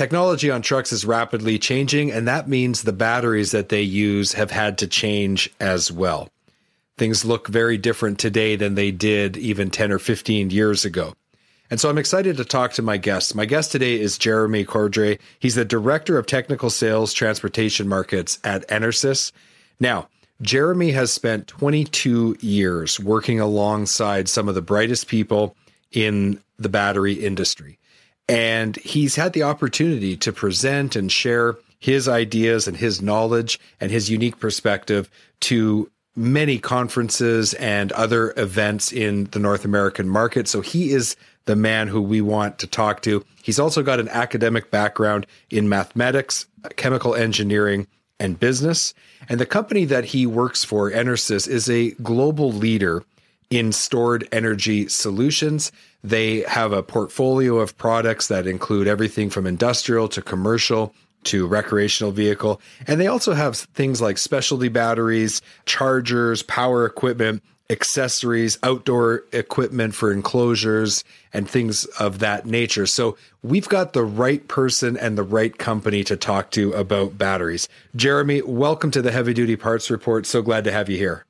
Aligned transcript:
Technology 0.00 0.50
on 0.50 0.62
trucks 0.62 0.94
is 0.94 1.04
rapidly 1.04 1.58
changing, 1.58 2.10
and 2.10 2.26
that 2.26 2.48
means 2.48 2.80
the 2.80 2.90
batteries 2.90 3.50
that 3.50 3.68
they 3.68 3.82
use 3.82 4.32
have 4.32 4.50
had 4.50 4.78
to 4.78 4.86
change 4.86 5.50
as 5.60 5.92
well. 5.92 6.30
Things 6.96 7.22
look 7.22 7.48
very 7.48 7.76
different 7.76 8.18
today 8.18 8.56
than 8.56 8.76
they 8.76 8.92
did 8.92 9.36
even 9.36 9.68
10 9.68 9.92
or 9.92 9.98
15 9.98 10.48
years 10.48 10.86
ago. 10.86 11.12
And 11.68 11.78
so 11.78 11.90
I'm 11.90 11.98
excited 11.98 12.38
to 12.38 12.46
talk 12.46 12.72
to 12.72 12.82
my 12.82 12.96
guest. 12.96 13.34
My 13.34 13.44
guest 13.44 13.72
today 13.72 14.00
is 14.00 14.16
Jeremy 14.16 14.64
Cordray. 14.64 15.18
He's 15.38 15.56
the 15.56 15.66
Director 15.66 16.16
of 16.16 16.26
Technical 16.26 16.70
Sales 16.70 17.12
Transportation 17.12 17.86
Markets 17.86 18.38
at 18.42 18.66
EnerSys. 18.68 19.32
Now, 19.80 20.08
Jeremy 20.40 20.92
has 20.92 21.12
spent 21.12 21.46
22 21.46 22.38
years 22.40 22.98
working 22.98 23.38
alongside 23.38 24.30
some 24.30 24.48
of 24.48 24.54
the 24.54 24.62
brightest 24.62 25.08
people 25.08 25.54
in 25.92 26.40
the 26.58 26.70
battery 26.70 27.12
industry. 27.12 27.76
And 28.30 28.76
he's 28.76 29.16
had 29.16 29.32
the 29.32 29.42
opportunity 29.42 30.16
to 30.18 30.32
present 30.32 30.96
and 30.96 31.10
share 31.10 31.56
his 31.78 32.08
ideas 32.08 32.68
and 32.68 32.76
his 32.76 33.02
knowledge 33.02 33.58
and 33.80 33.90
his 33.90 34.10
unique 34.10 34.38
perspective 34.38 35.10
to 35.40 35.90
many 36.14 36.58
conferences 36.58 37.54
and 37.54 37.92
other 37.92 38.34
events 38.36 38.92
in 38.92 39.24
the 39.26 39.38
North 39.38 39.64
American 39.64 40.08
market. 40.08 40.46
So 40.48 40.60
he 40.60 40.90
is 40.90 41.16
the 41.46 41.56
man 41.56 41.88
who 41.88 42.02
we 42.02 42.20
want 42.20 42.58
to 42.58 42.66
talk 42.66 43.00
to. 43.02 43.24
He's 43.42 43.58
also 43.58 43.82
got 43.82 44.00
an 44.00 44.08
academic 44.10 44.70
background 44.70 45.26
in 45.50 45.68
mathematics, 45.68 46.46
chemical 46.76 47.14
engineering, 47.14 47.86
and 48.18 48.38
business. 48.38 48.92
And 49.28 49.40
the 49.40 49.46
company 49.46 49.86
that 49.86 50.04
he 50.04 50.26
works 50.26 50.62
for, 50.62 50.90
EnerSys, 50.90 51.48
is 51.48 51.70
a 51.70 51.92
global 51.92 52.52
leader 52.52 53.02
in 53.48 53.72
stored 53.72 54.28
energy 54.30 54.88
solutions. 54.88 55.72
They 56.02 56.40
have 56.42 56.72
a 56.72 56.82
portfolio 56.82 57.58
of 57.58 57.76
products 57.76 58.28
that 58.28 58.46
include 58.46 58.88
everything 58.88 59.30
from 59.30 59.46
industrial 59.46 60.08
to 60.08 60.22
commercial 60.22 60.94
to 61.24 61.46
recreational 61.46 62.12
vehicle. 62.12 62.60
And 62.86 63.00
they 63.00 63.06
also 63.06 63.34
have 63.34 63.56
things 63.56 64.00
like 64.00 64.18
specialty 64.18 64.68
batteries, 64.68 65.42
chargers, 65.66 66.42
power 66.42 66.86
equipment, 66.86 67.42
accessories, 67.68 68.58
outdoor 68.62 69.24
equipment 69.32 69.94
for 69.94 70.12
enclosures, 70.12 71.04
and 71.32 71.48
things 71.48 71.84
of 72.00 72.18
that 72.18 72.46
nature. 72.46 72.86
So 72.86 73.16
we've 73.42 73.68
got 73.68 73.92
the 73.92 74.02
right 74.02 74.46
person 74.48 74.96
and 74.96 75.16
the 75.16 75.22
right 75.22 75.56
company 75.56 76.02
to 76.04 76.16
talk 76.16 76.50
to 76.52 76.72
about 76.72 77.16
batteries. 77.16 77.68
Jeremy, 77.94 78.42
welcome 78.42 78.90
to 78.90 79.02
the 79.02 79.12
Heavy 79.12 79.34
Duty 79.34 79.56
Parts 79.56 79.90
Report. 79.90 80.26
So 80.26 80.42
glad 80.42 80.64
to 80.64 80.72
have 80.72 80.88
you 80.88 80.96
here. 80.96 81.24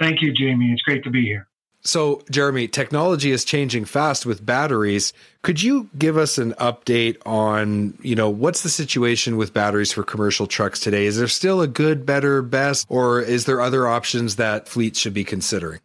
Thank 0.00 0.20
you, 0.22 0.32
Jamie. 0.32 0.72
It's 0.72 0.82
great 0.82 1.04
to 1.04 1.10
be 1.10 1.22
here. 1.22 1.46
So, 1.84 2.22
Jeremy, 2.30 2.68
technology 2.68 3.32
is 3.32 3.44
changing 3.44 3.86
fast 3.86 4.24
with 4.24 4.46
batteries. 4.46 5.12
Could 5.42 5.60
you 5.60 5.90
give 5.98 6.16
us 6.16 6.38
an 6.38 6.52
update 6.52 7.16
on, 7.26 7.98
you 8.02 8.14
know, 8.14 8.30
what's 8.30 8.62
the 8.62 8.68
situation 8.68 9.36
with 9.36 9.52
batteries 9.52 9.92
for 9.92 10.04
commercial 10.04 10.46
trucks 10.46 10.78
today? 10.78 11.06
Is 11.06 11.18
there 11.18 11.26
still 11.26 11.60
a 11.60 11.66
good, 11.66 12.06
better, 12.06 12.40
best, 12.40 12.86
or 12.88 13.20
is 13.20 13.46
there 13.46 13.60
other 13.60 13.88
options 13.88 14.36
that 14.36 14.68
fleets 14.68 15.00
should 15.00 15.14
be 15.14 15.24
considering? 15.24 15.80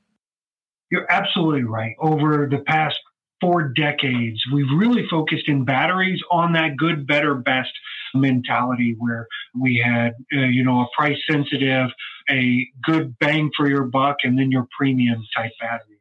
You're 0.92 1.12
absolutely 1.12 1.64
right. 1.64 1.96
Over 2.00 2.48
the 2.50 2.60
past 2.60 2.98
four 3.42 3.64
decades, 3.70 4.40
we've 4.54 4.72
really 4.76 5.08
focused 5.10 5.48
in 5.48 5.66
batteries 5.66 6.22
on 6.30 6.54
that 6.54 6.78
good, 6.78 7.08
better, 7.08 7.34
best 7.34 7.72
mentality 8.14 8.96
where 9.00 9.28
we 9.60 9.82
had, 9.84 10.14
uh, 10.36 10.42
you 10.42 10.64
know, 10.64 10.82
a 10.82 10.88
price 10.96 11.18
sensitive, 11.30 11.90
a 12.30 12.68
good 12.84 13.18
bang 13.20 13.52
for 13.56 13.68
your 13.68 13.84
buck, 13.84 14.18
and 14.24 14.38
then 14.38 14.52
your 14.52 14.68
premium 14.78 15.24
type 15.36 15.52
batteries. 15.60 15.98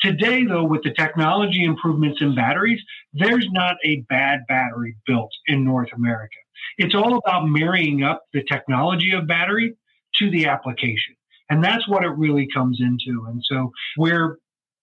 Today, 0.00 0.44
though, 0.44 0.64
with 0.64 0.82
the 0.82 0.92
technology 0.92 1.64
improvements 1.64 2.20
in 2.20 2.34
batteries, 2.34 2.80
there's 3.14 3.48
not 3.50 3.76
a 3.84 4.02
bad 4.08 4.40
battery 4.46 4.96
built 5.06 5.32
in 5.46 5.64
North 5.64 5.92
America. 5.94 6.36
It's 6.78 6.94
all 6.94 7.16
about 7.16 7.46
marrying 7.46 8.02
up 8.02 8.24
the 8.32 8.44
technology 8.44 9.12
of 9.12 9.26
battery 9.26 9.74
to 10.16 10.30
the 10.30 10.46
application. 10.46 11.16
And 11.48 11.62
that's 11.62 11.88
what 11.88 12.04
it 12.04 12.10
really 12.10 12.48
comes 12.52 12.80
into. 12.80 13.26
And 13.28 13.42
so 13.44 13.72
we're 13.96 14.38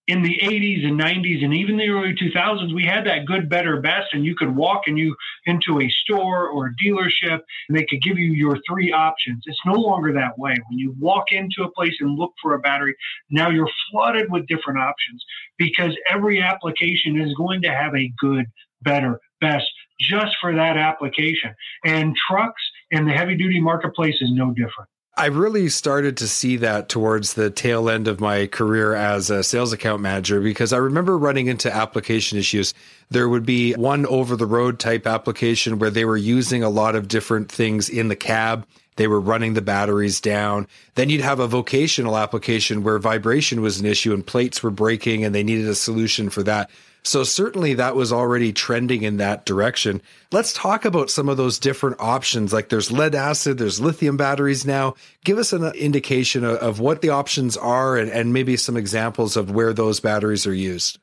in 0.06 0.22
the 0.22 0.38
80s 0.42 0.86
and 0.86 1.00
90s 1.00 1.42
and 1.42 1.54
even 1.54 1.78
the 1.78 1.88
early 1.88 2.14
2000s 2.14 2.74
we 2.74 2.84
had 2.84 3.06
that 3.06 3.24
good 3.24 3.48
better 3.48 3.80
best 3.80 4.12
and 4.12 4.24
you 4.24 4.36
could 4.36 4.54
walk 4.54 4.82
and 4.86 4.98
you 4.98 5.16
into 5.46 5.80
a 5.80 5.88
store 5.88 6.48
or 6.48 6.66
a 6.66 6.84
dealership 6.84 7.40
and 7.68 7.78
they 7.78 7.86
could 7.86 8.02
give 8.02 8.18
you 8.18 8.32
your 8.32 8.58
three 8.68 8.92
options. 8.92 9.42
It's 9.46 9.60
no 9.64 9.74
longer 9.74 10.12
that 10.12 10.38
way. 10.38 10.54
When 10.68 10.78
you 10.78 10.94
walk 10.98 11.32
into 11.32 11.62
a 11.62 11.70
place 11.70 11.94
and 12.00 12.18
look 12.18 12.32
for 12.42 12.54
a 12.54 12.58
battery 12.58 12.94
now 13.30 13.48
you're 13.48 13.70
flooded 13.90 14.30
with 14.30 14.46
different 14.46 14.78
options 14.78 15.24
because 15.58 15.96
every 16.08 16.42
application 16.42 17.20
is 17.20 17.32
going 17.34 17.62
to 17.62 17.70
have 17.70 17.94
a 17.94 18.12
good 18.18 18.46
better 18.82 19.20
best 19.40 19.66
just 19.98 20.36
for 20.40 20.54
that 20.54 20.76
application. 20.76 21.54
And 21.84 22.14
trucks 22.28 22.62
and 22.90 23.08
the 23.08 23.12
heavy 23.12 23.36
duty 23.36 23.60
marketplace 23.60 24.16
is 24.20 24.30
no 24.32 24.50
different 24.50 24.88
I 25.16 25.26
really 25.26 25.68
started 25.68 26.16
to 26.16 26.28
see 26.28 26.56
that 26.56 26.88
towards 26.88 27.34
the 27.34 27.48
tail 27.48 27.88
end 27.88 28.08
of 28.08 28.20
my 28.20 28.48
career 28.48 28.94
as 28.94 29.30
a 29.30 29.44
sales 29.44 29.72
account 29.72 30.02
manager 30.02 30.40
because 30.40 30.72
I 30.72 30.78
remember 30.78 31.16
running 31.16 31.46
into 31.46 31.72
application 31.72 32.36
issues. 32.36 32.74
There 33.10 33.28
would 33.28 33.46
be 33.46 33.74
one 33.74 34.06
over 34.06 34.34
the 34.34 34.46
road 34.46 34.80
type 34.80 35.06
application 35.06 35.78
where 35.78 35.90
they 35.90 36.04
were 36.04 36.16
using 36.16 36.64
a 36.64 36.68
lot 36.68 36.96
of 36.96 37.06
different 37.06 37.48
things 37.50 37.88
in 37.88 38.08
the 38.08 38.16
cab. 38.16 38.66
They 38.96 39.06
were 39.06 39.20
running 39.20 39.54
the 39.54 39.62
batteries 39.62 40.20
down. 40.20 40.66
Then 40.96 41.10
you'd 41.10 41.20
have 41.20 41.38
a 41.38 41.46
vocational 41.46 42.16
application 42.16 42.82
where 42.82 42.98
vibration 42.98 43.60
was 43.60 43.78
an 43.78 43.86
issue 43.86 44.14
and 44.14 44.26
plates 44.26 44.64
were 44.64 44.70
breaking 44.70 45.24
and 45.24 45.32
they 45.32 45.44
needed 45.44 45.68
a 45.68 45.76
solution 45.76 46.28
for 46.28 46.42
that. 46.42 46.70
So 47.06 47.22
certainly 47.22 47.74
that 47.74 47.96
was 47.96 48.12
already 48.12 48.52
trending 48.52 49.02
in 49.02 49.18
that 49.18 49.44
direction. 49.44 50.00
Let's 50.32 50.54
talk 50.54 50.86
about 50.86 51.10
some 51.10 51.28
of 51.28 51.36
those 51.36 51.58
different 51.58 51.96
options. 52.00 52.50
Like 52.52 52.70
there's 52.70 52.90
lead 52.90 53.14
acid, 53.14 53.58
there's 53.58 53.78
lithium 53.78 54.16
batteries 54.16 54.64
now. 54.64 54.94
Give 55.22 55.36
us 55.36 55.52
an 55.52 55.64
indication 55.74 56.44
of, 56.44 56.80
what 56.80 57.02
the 57.02 57.10
options 57.10 57.56
are 57.56 57.96
and, 57.96 58.10
and 58.10 58.32
maybe 58.32 58.56
some 58.56 58.76
examples 58.76 59.36
of 59.36 59.50
where 59.50 59.72
those 59.72 60.00
batteries 60.00 60.46
are 60.46 60.54
used. 60.54 60.98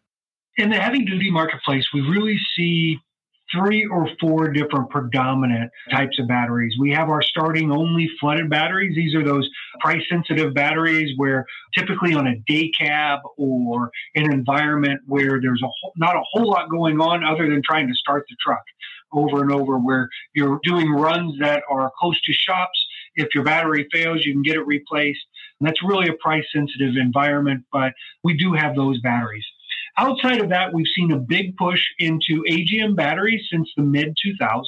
In 0.57 0.69
the 0.69 0.79
heavy 0.79 1.05
duty 1.05 1.31
marketplace, 1.31 1.85
we 1.93 2.01
really 2.01 2.37
see 2.55 2.99
three 3.53 3.85
or 3.85 4.09
four 4.19 4.49
different 4.49 4.89
predominant 4.89 5.71
types 5.91 6.17
of 6.19 6.27
batteries. 6.27 6.73
We 6.79 6.91
have 6.91 7.09
our 7.09 7.21
starting 7.21 7.71
only 7.71 8.09
flooded 8.19 8.49
batteries. 8.49 8.95
These 8.95 9.15
are 9.15 9.23
those 9.23 9.49
price 9.79 10.03
sensitive 10.09 10.53
batteries 10.53 11.13
where 11.17 11.45
typically 11.77 12.13
on 12.13 12.27
a 12.27 12.35
day 12.47 12.71
cab 12.77 13.19
or 13.37 13.91
an 14.15 14.31
environment 14.31 15.01
where 15.07 15.39
there's 15.41 15.61
a 15.63 15.67
whole, 15.67 15.93
not 15.97 16.15
a 16.15 16.21
whole 16.31 16.49
lot 16.49 16.69
going 16.69 16.99
on 17.01 17.23
other 17.23 17.49
than 17.49 17.61
trying 17.63 17.87
to 17.87 17.95
start 17.95 18.25
the 18.29 18.35
truck 18.43 18.63
over 19.13 19.41
and 19.41 19.51
over 19.51 19.77
where 19.77 20.09
you're 20.33 20.59
doing 20.63 20.89
runs 20.89 21.37
that 21.39 21.63
are 21.69 21.91
close 21.99 22.19
to 22.21 22.33
shops. 22.33 22.87
If 23.15 23.35
your 23.35 23.43
battery 23.43 23.87
fails, 23.91 24.25
you 24.25 24.31
can 24.31 24.41
get 24.41 24.55
it 24.55 24.65
replaced. 24.65 25.25
And 25.59 25.67
that's 25.67 25.83
really 25.83 26.07
a 26.07 26.13
price 26.13 26.45
sensitive 26.53 26.95
environment, 26.95 27.65
but 27.71 27.93
we 28.23 28.37
do 28.37 28.53
have 28.53 28.75
those 28.75 28.99
batteries. 29.01 29.45
Outside 29.97 30.39
of 30.39 30.49
that, 30.49 30.73
we've 30.73 30.87
seen 30.95 31.11
a 31.11 31.17
big 31.17 31.55
push 31.57 31.81
into 31.99 32.43
AGM 32.49 32.95
batteries 32.95 33.45
since 33.51 33.69
the 33.75 33.83
mid 33.83 34.15
2000s. 34.25 34.63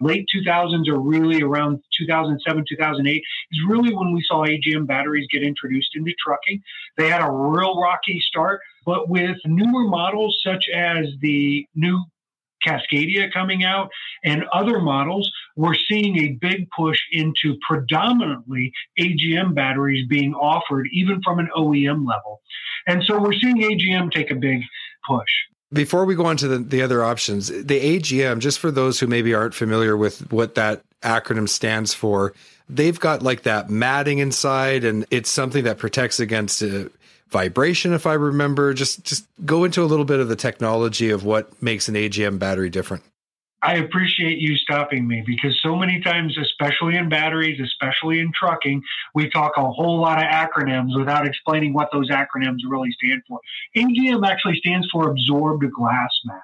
Late 0.00 0.26
2000s 0.34 0.88
are 0.88 0.98
really 0.98 1.42
around 1.42 1.80
2007, 1.98 2.64
2008 2.68 3.14
is 3.16 3.60
really 3.68 3.94
when 3.94 4.12
we 4.12 4.24
saw 4.26 4.44
AGM 4.44 4.86
batteries 4.86 5.26
get 5.30 5.42
introduced 5.42 5.90
into 5.94 6.12
trucking. 6.24 6.62
They 6.96 7.08
had 7.08 7.22
a 7.22 7.30
real 7.30 7.80
rocky 7.80 8.20
start, 8.26 8.60
but 8.84 9.08
with 9.08 9.36
newer 9.44 9.84
models 9.84 10.40
such 10.42 10.68
as 10.74 11.06
the 11.20 11.66
new 11.74 12.02
Cascadia 12.66 13.32
coming 13.32 13.64
out 13.64 13.90
and 14.24 14.44
other 14.52 14.80
models, 14.80 15.30
we're 15.56 15.74
seeing 15.74 16.18
a 16.18 16.32
big 16.40 16.68
push 16.70 16.98
into 17.12 17.56
predominantly 17.66 18.72
AGM 18.98 19.54
batteries 19.54 20.06
being 20.08 20.34
offered, 20.34 20.88
even 20.92 21.20
from 21.22 21.38
an 21.38 21.48
OEM 21.56 22.06
level. 22.06 22.40
And 22.86 23.02
so 23.04 23.20
we're 23.20 23.34
seeing 23.34 23.58
AGM 23.58 24.10
take 24.10 24.30
a 24.30 24.34
big 24.34 24.62
push. 25.06 25.30
Before 25.72 26.04
we 26.04 26.14
go 26.14 26.26
on 26.26 26.36
to 26.38 26.48
the, 26.48 26.58
the 26.58 26.82
other 26.82 27.02
options, 27.02 27.48
the 27.48 27.98
AGM, 27.98 28.40
just 28.40 28.58
for 28.58 28.70
those 28.70 29.00
who 29.00 29.06
maybe 29.06 29.32
aren't 29.32 29.54
familiar 29.54 29.96
with 29.96 30.30
what 30.30 30.54
that 30.56 30.82
acronym 31.02 31.48
stands 31.48 31.94
for, 31.94 32.34
they've 32.68 32.98
got 32.98 33.22
like 33.22 33.42
that 33.42 33.70
matting 33.70 34.18
inside, 34.18 34.84
and 34.84 35.06
it's 35.10 35.30
something 35.30 35.64
that 35.64 35.78
protects 35.78 36.20
against 36.20 36.62
uh, 36.62 36.84
vibration, 37.32 37.92
if 37.92 38.06
I 38.06 38.12
remember. 38.12 38.72
Just 38.74 39.04
just 39.04 39.26
go 39.44 39.64
into 39.64 39.82
a 39.82 39.86
little 39.86 40.04
bit 40.04 40.20
of 40.20 40.28
the 40.28 40.36
technology 40.36 41.10
of 41.10 41.24
what 41.24 41.60
makes 41.62 41.88
an 41.88 41.94
AGM 41.94 42.38
battery 42.38 42.70
different. 42.70 43.02
I 43.64 43.76
appreciate 43.76 44.38
you 44.38 44.56
stopping 44.56 45.06
me 45.06 45.22
because 45.24 45.58
so 45.62 45.76
many 45.76 46.00
times, 46.00 46.36
especially 46.36 46.96
in 46.96 47.08
batteries, 47.08 47.60
especially 47.60 48.18
in 48.18 48.32
trucking, 48.32 48.82
we 49.14 49.30
talk 49.30 49.52
a 49.56 49.70
whole 49.70 50.00
lot 50.00 50.18
of 50.18 50.24
acronyms 50.24 50.98
without 50.98 51.26
explaining 51.26 51.72
what 51.72 51.88
those 51.92 52.10
acronyms 52.10 52.58
really 52.68 52.90
stand 52.90 53.22
for. 53.28 53.38
AGM 53.76 54.26
actually 54.26 54.56
stands 54.56 54.88
for 54.90 55.10
absorbed 55.10 55.64
glass 55.72 56.10
mat. 56.24 56.42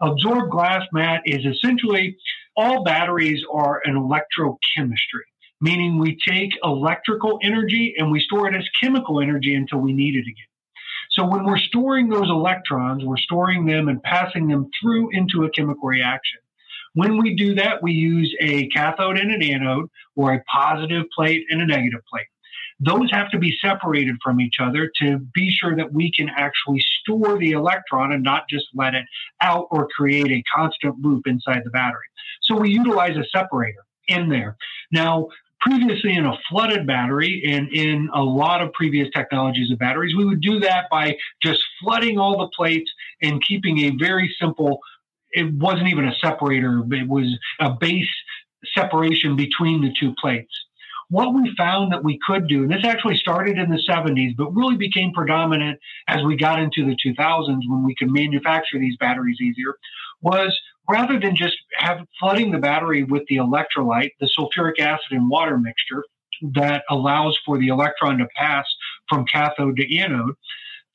Absorbed 0.00 0.50
glass 0.50 0.82
mat 0.92 1.22
is 1.24 1.44
essentially 1.44 2.16
all 2.56 2.84
batteries 2.84 3.42
are 3.52 3.80
an 3.84 3.94
electrochemistry, 3.94 5.26
meaning 5.60 5.98
we 5.98 6.18
take 6.26 6.52
electrical 6.62 7.38
energy 7.42 7.94
and 7.98 8.10
we 8.10 8.20
store 8.20 8.48
it 8.48 8.56
as 8.56 8.68
chemical 8.80 9.20
energy 9.20 9.54
until 9.54 9.78
we 9.78 9.92
need 9.92 10.14
it 10.14 10.22
again. 10.22 10.46
So 11.10 11.24
when 11.24 11.44
we're 11.44 11.58
storing 11.58 12.08
those 12.08 12.28
electrons, 12.28 13.04
we're 13.04 13.16
storing 13.16 13.66
them 13.66 13.88
and 13.88 14.02
passing 14.02 14.48
them 14.48 14.70
through 14.80 15.10
into 15.12 15.44
a 15.44 15.50
chemical 15.50 15.88
reaction. 15.88 16.40
When 16.94 17.20
we 17.20 17.34
do 17.34 17.54
that, 17.54 17.82
we 17.82 17.92
use 17.92 18.34
a 18.40 18.68
cathode 18.68 19.18
and 19.18 19.30
an 19.30 19.42
anode 19.42 19.90
or 20.16 20.32
a 20.32 20.42
positive 20.44 21.04
plate 21.14 21.44
and 21.50 21.60
a 21.60 21.66
negative 21.66 22.00
plate. 22.10 22.26
Those 22.80 23.10
have 23.12 23.30
to 23.30 23.38
be 23.38 23.56
separated 23.60 24.16
from 24.22 24.40
each 24.40 24.56
other 24.60 24.90
to 25.00 25.18
be 25.18 25.50
sure 25.50 25.76
that 25.76 25.92
we 25.92 26.10
can 26.10 26.28
actually 26.28 26.84
store 27.00 27.38
the 27.38 27.52
electron 27.52 28.12
and 28.12 28.22
not 28.22 28.48
just 28.48 28.66
let 28.74 28.94
it 28.94 29.06
out 29.40 29.68
or 29.70 29.88
create 29.88 30.30
a 30.30 30.42
constant 30.54 31.00
loop 31.00 31.26
inside 31.26 31.62
the 31.64 31.70
battery. 31.70 32.06
So 32.42 32.56
we 32.56 32.70
utilize 32.70 33.16
a 33.16 33.24
separator 33.30 33.84
in 34.08 34.28
there. 34.28 34.56
Now, 34.90 35.28
previously 35.64 36.14
in 36.14 36.26
a 36.26 36.36
flooded 36.48 36.86
battery 36.86 37.42
and 37.46 37.68
in 37.72 38.08
a 38.14 38.22
lot 38.22 38.62
of 38.62 38.72
previous 38.72 39.08
technologies 39.14 39.70
of 39.70 39.78
batteries, 39.78 40.14
we 40.14 40.24
would 40.24 40.40
do 40.40 40.60
that 40.60 40.84
by 40.90 41.16
just 41.42 41.62
flooding 41.80 42.18
all 42.18 42.38
the 42.38 42.48
plates 42.54 42.90
and 43.22 43.42
keeping 43.42 43.78
a 43.80 43.90
very 43.98 44.34
simple, 44.40 44.80
it 45.32 45.52
wasn't 45.54 45.88
even 45.88 46.06
a 46.06 46.14
separator, 46.22 46.82
it 46.92 47.08
was 47.08 47.26
a 47.60 47.70
base 47.70 48.08
separation 48.74 49.36
between 49.36 49.80
the 49.80 49.92
two 49.98 50.14
plates. 50.20 50.52
What 51.10 51.34
we 51.34 51.54
found 51.56 51.92
that 51.92 52.02
we 52.02 52.18
could 52.26 52.48
do, 52.48 52.62
and 52.62 52.70
this 52.70 52.84
actually 52.84 53.16
started 53.16 53.58
in 53.58 53.70
the 53.70 53.80
70s, 53.88 54.36
but 54.36 54.54
really 54.54 54.76
became 54.76 55.12
predominant 55.12 55.78
as 56.08 56.22
we 56.24 56.36
got 56.36 56.58
into 56.58 56.84
the 56.84 56.96
2000s 57.04 57.60
when 57.68 57.84
we 57.84 57.94
could 57.94 58.10
manufacture 58.10 58.78
these 58.78 58.96
batteries 58.96 59.38
easier, 59.40 59.76
was 60.24 60.58
rather 60.88 61.20
than 61.20 61.36
just 61.36 61.56
have 61.76 62.06
flooding 62.18 62.50
the 62.50 62.58
battery 62.58 63.04
with 63.04 63.22
the 63.28 63.36
electrolyte, 63.36 64.10
the 64.20 64.28
sulfuric 64.36 64.80
acid 64.80 65.12
and 65.12 65.30
water 65.30 65.58
mixture 65.58 66.04
that 66.54 66.82
allows 66.90 67.38
for 67.46 67.58
the 67.58 67.68
electron 67.68 68.18
to 68.18 68.26
pass 68.36 68.66
from 69.08 69.24
cathode 69.26 69.76
to 69.76 69.96
anode, 69.96 70.34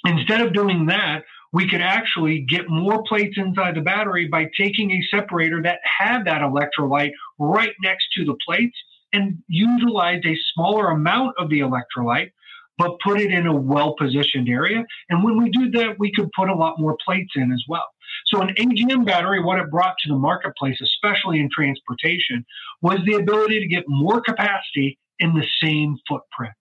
instead 0.05 0.41
of 0.41 0.53
doing 0.53 0.87
that, 0.87 1.23
we 1.51 1.67
could 1.67 1.81
actually 1.81 2.41
get 2.41 2.69
more 2.69 3.03
plates 3.03 3.37
inside 3.37 3.75
the 3.75 3.81
battery 3.81 4.27
by 4.27 4.47
taking 4.57 4.91
a 4.91 5.01
separator 5.09 5.61
that 5.63 5.79
had 5.83 6.25
that 6.25 6.41
electrolyte 6.41 7.11
right 7.39 7.73
next 7.81 8.05
to 8.15 8.25
the 8.25 8.35
plates 8.45 8.77
and 9.13 9.39
utilize 9.47 10.21
a 10.25 10.37
smaller 10.53 10.89
amount 10.89 11.35
of 11.39 11.49
the 11.49 11.61
electrolyte 11.61 12.31
but 12.79 12.97
put 13.03 13.19
it 13.19 13.31
in 13.31 13.45
a 13.45 13.53
well 13.53 13.93
positioned 13.95 14.49
area. 14.49 14.83
And 15.09 15.23
when 15.23 15.37
we 15.37 15.49
do 15.51 15.69
that, 15.71 15.99
we 15.99 16.11
could 16.11 16.29
put 16.35 16.49
a 16.49 16.55
lot 16.55 16.79
more 16.79 16.97
plates 17.05 17.33
in 17.35 17.51
as 17.51 17.63
well. 17.67 17.85
So, 18.25 18.41
an 18.41 18.55
AGM 18.55 19.05
battery, 19.05 19.43
what 19.43 19.59
it 19.59 19.69
brought 19.69 19.95
to 19.99 20.09
the 20.09 20.17
marketplace, 20.17 20.79
especially 20.81 21.39
in 21.39 21.49
transportation, 21.53 22.43
was 22.81 22.99
the 23.05 23.15
ability 23.15 23.59
to 23.59 23.67
get 23.67 23.83
more 23.87 24.21
capacity 24.21 24.97
in 25.19 25.35
the 25.35 25.45
same 25.61 25.97
footprint. 26.07 26.53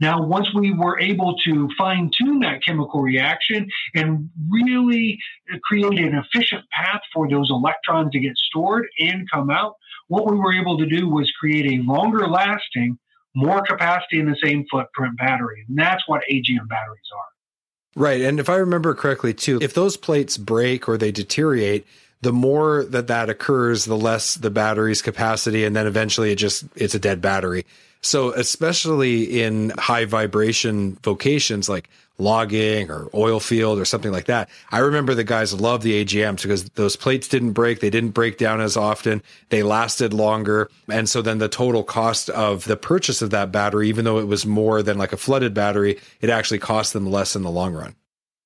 Now, 0.00 0.22
once 0.22 0.48
we 0.54 0.72
were 0.72 0.98
able 0.98 1.36
to 1.44 1.68
fine 1.76 2.10
tune 2.16 2.40
that 2.40 2.64
chemical 2.64 3.02
reaction 3.02 3.68
and 3.94 4.30
really 4.50 5.18
create 5.64 5.98
an 5.98 6.14
efficient 6.14 6.64
path 6.70 7.02
for 7.12 7.28
those 7.28 7.50
electrons 7.50 8.12
to 8.12 8.20
get 8.20 8.36
stored 8.36 8.86
and 8.98 9.30
come 9.30 9.50
out, 9.50 9.74
what 10.08 10.30
we 10.30 10.38
were 10.38 10.54
able 10.54 10.78
to 10.78 10.86
do 10.86 11.08
was 11.08 11.30
create 11.38 11.66
a 11.66 11.82
longer 11.82 12.26
lasting, 12.26 12.98
more 13.34 13.62
capacity 13.62 14.20
in 14.20 14.26
the 14.26 14.36
same 14.42 14.64
footprint 14.70 15.18
battery. 15.18 15.64
And 15.68 15.78
that's 15.78 16.02
what 16.06 16.22
AGM 16.30 16.68
batteries 16.68 17.00
are. 17.16 18.00
Right. 18.02 18.22
And 18.22 18.40
if 18.40 18.48
I 18.48 18.56
remember 18.56 18.94
correctly, 18.94 19.34
too, 19.34 19.58
if 19.62 19.74
those 19.74 19.96
plates 19.96 20.36
break 20.36 20.88
or 20.88 20.98
they 20.98 21.12
deteriorate, 21.12 21.86
the 22.24 22.32
more 22.32 22.84
that 22.84 23.06
that 23.08 23.28
occurs, 23.28 23.84
the 23.84 23.98
less 23.98 24.34
the 24.36 24.50
battery's 24.50 25.02
capacity. 25.02 25.64
And 25.64 25.76
then 25.76 25.86
eventually 25.86 26.32
it 26.32 26.36
just, 26.36 26.64
it's 26.74 26.94
a 26.94 26.98
dead 26.98 27.20
battery. 27.20 27.66
So, 28.00 28.32
especially 28.32 29.42
in 29.42 29.70
high 29.78 30.06
vibration 30.06 30.98
vocations 31.02 31.68
like 31.68 31.90
logging 32.16 32.90
or 32.90 33.08
oil 33.12 33.40
field 33.40 33.78
or 33.78 33.84
something 33.84 34.10
like 34.10 34.24
that, 34.24 34.48
I 34.70 34.78
remember 34.78 35.14
the 35.14 35.22
guys 35.22 35.52
loved 35.52 35.82
the 35.82 36.02
AGMs 36.02 36.42
because 36.42 36.64
those 36.70 36.96
plates 36.96 37.28
didn't 37.28 37.52
break. 37.52 37.80
They 37.80 37.90
didn't 37.90 38.10
break 38.10 38.38
down 38.38 38.62
as 38.62 38.76
often. 38.76 39.22
They 39.50 39.62
lasted 39.62 40.14
longer. 40.14 40.70
And 40.88 41.08
so 41.08 41.20
then 41.20 41.38
the 41.38 41.48
total 41.48 41.84
cost 41.84 42.30
of 42.30 42.64
the 42.64 42.76
purchase 42.76 43.20
of 43.20 43.30
that 43.30 43.52
battery, 43.52 43.88
even 43.90 44.06
though 44.06 44.18
it 44.18 44.28
was 44.28 44.46
more 44.46 44.82
than 44.82 44.96
like 44.96 45.12
a 45.12 45.18
flooded 45.18 45.52
battery, 45.52 45.98
it 46.22 46.30
actually 46.30 46.58
cost 46.58 46.94
them 46.94 47.10
less 47.10 47.36
in 47.36 47.42
the 47.42 47.50
long 47.50 47.74
run. 47.74 47.94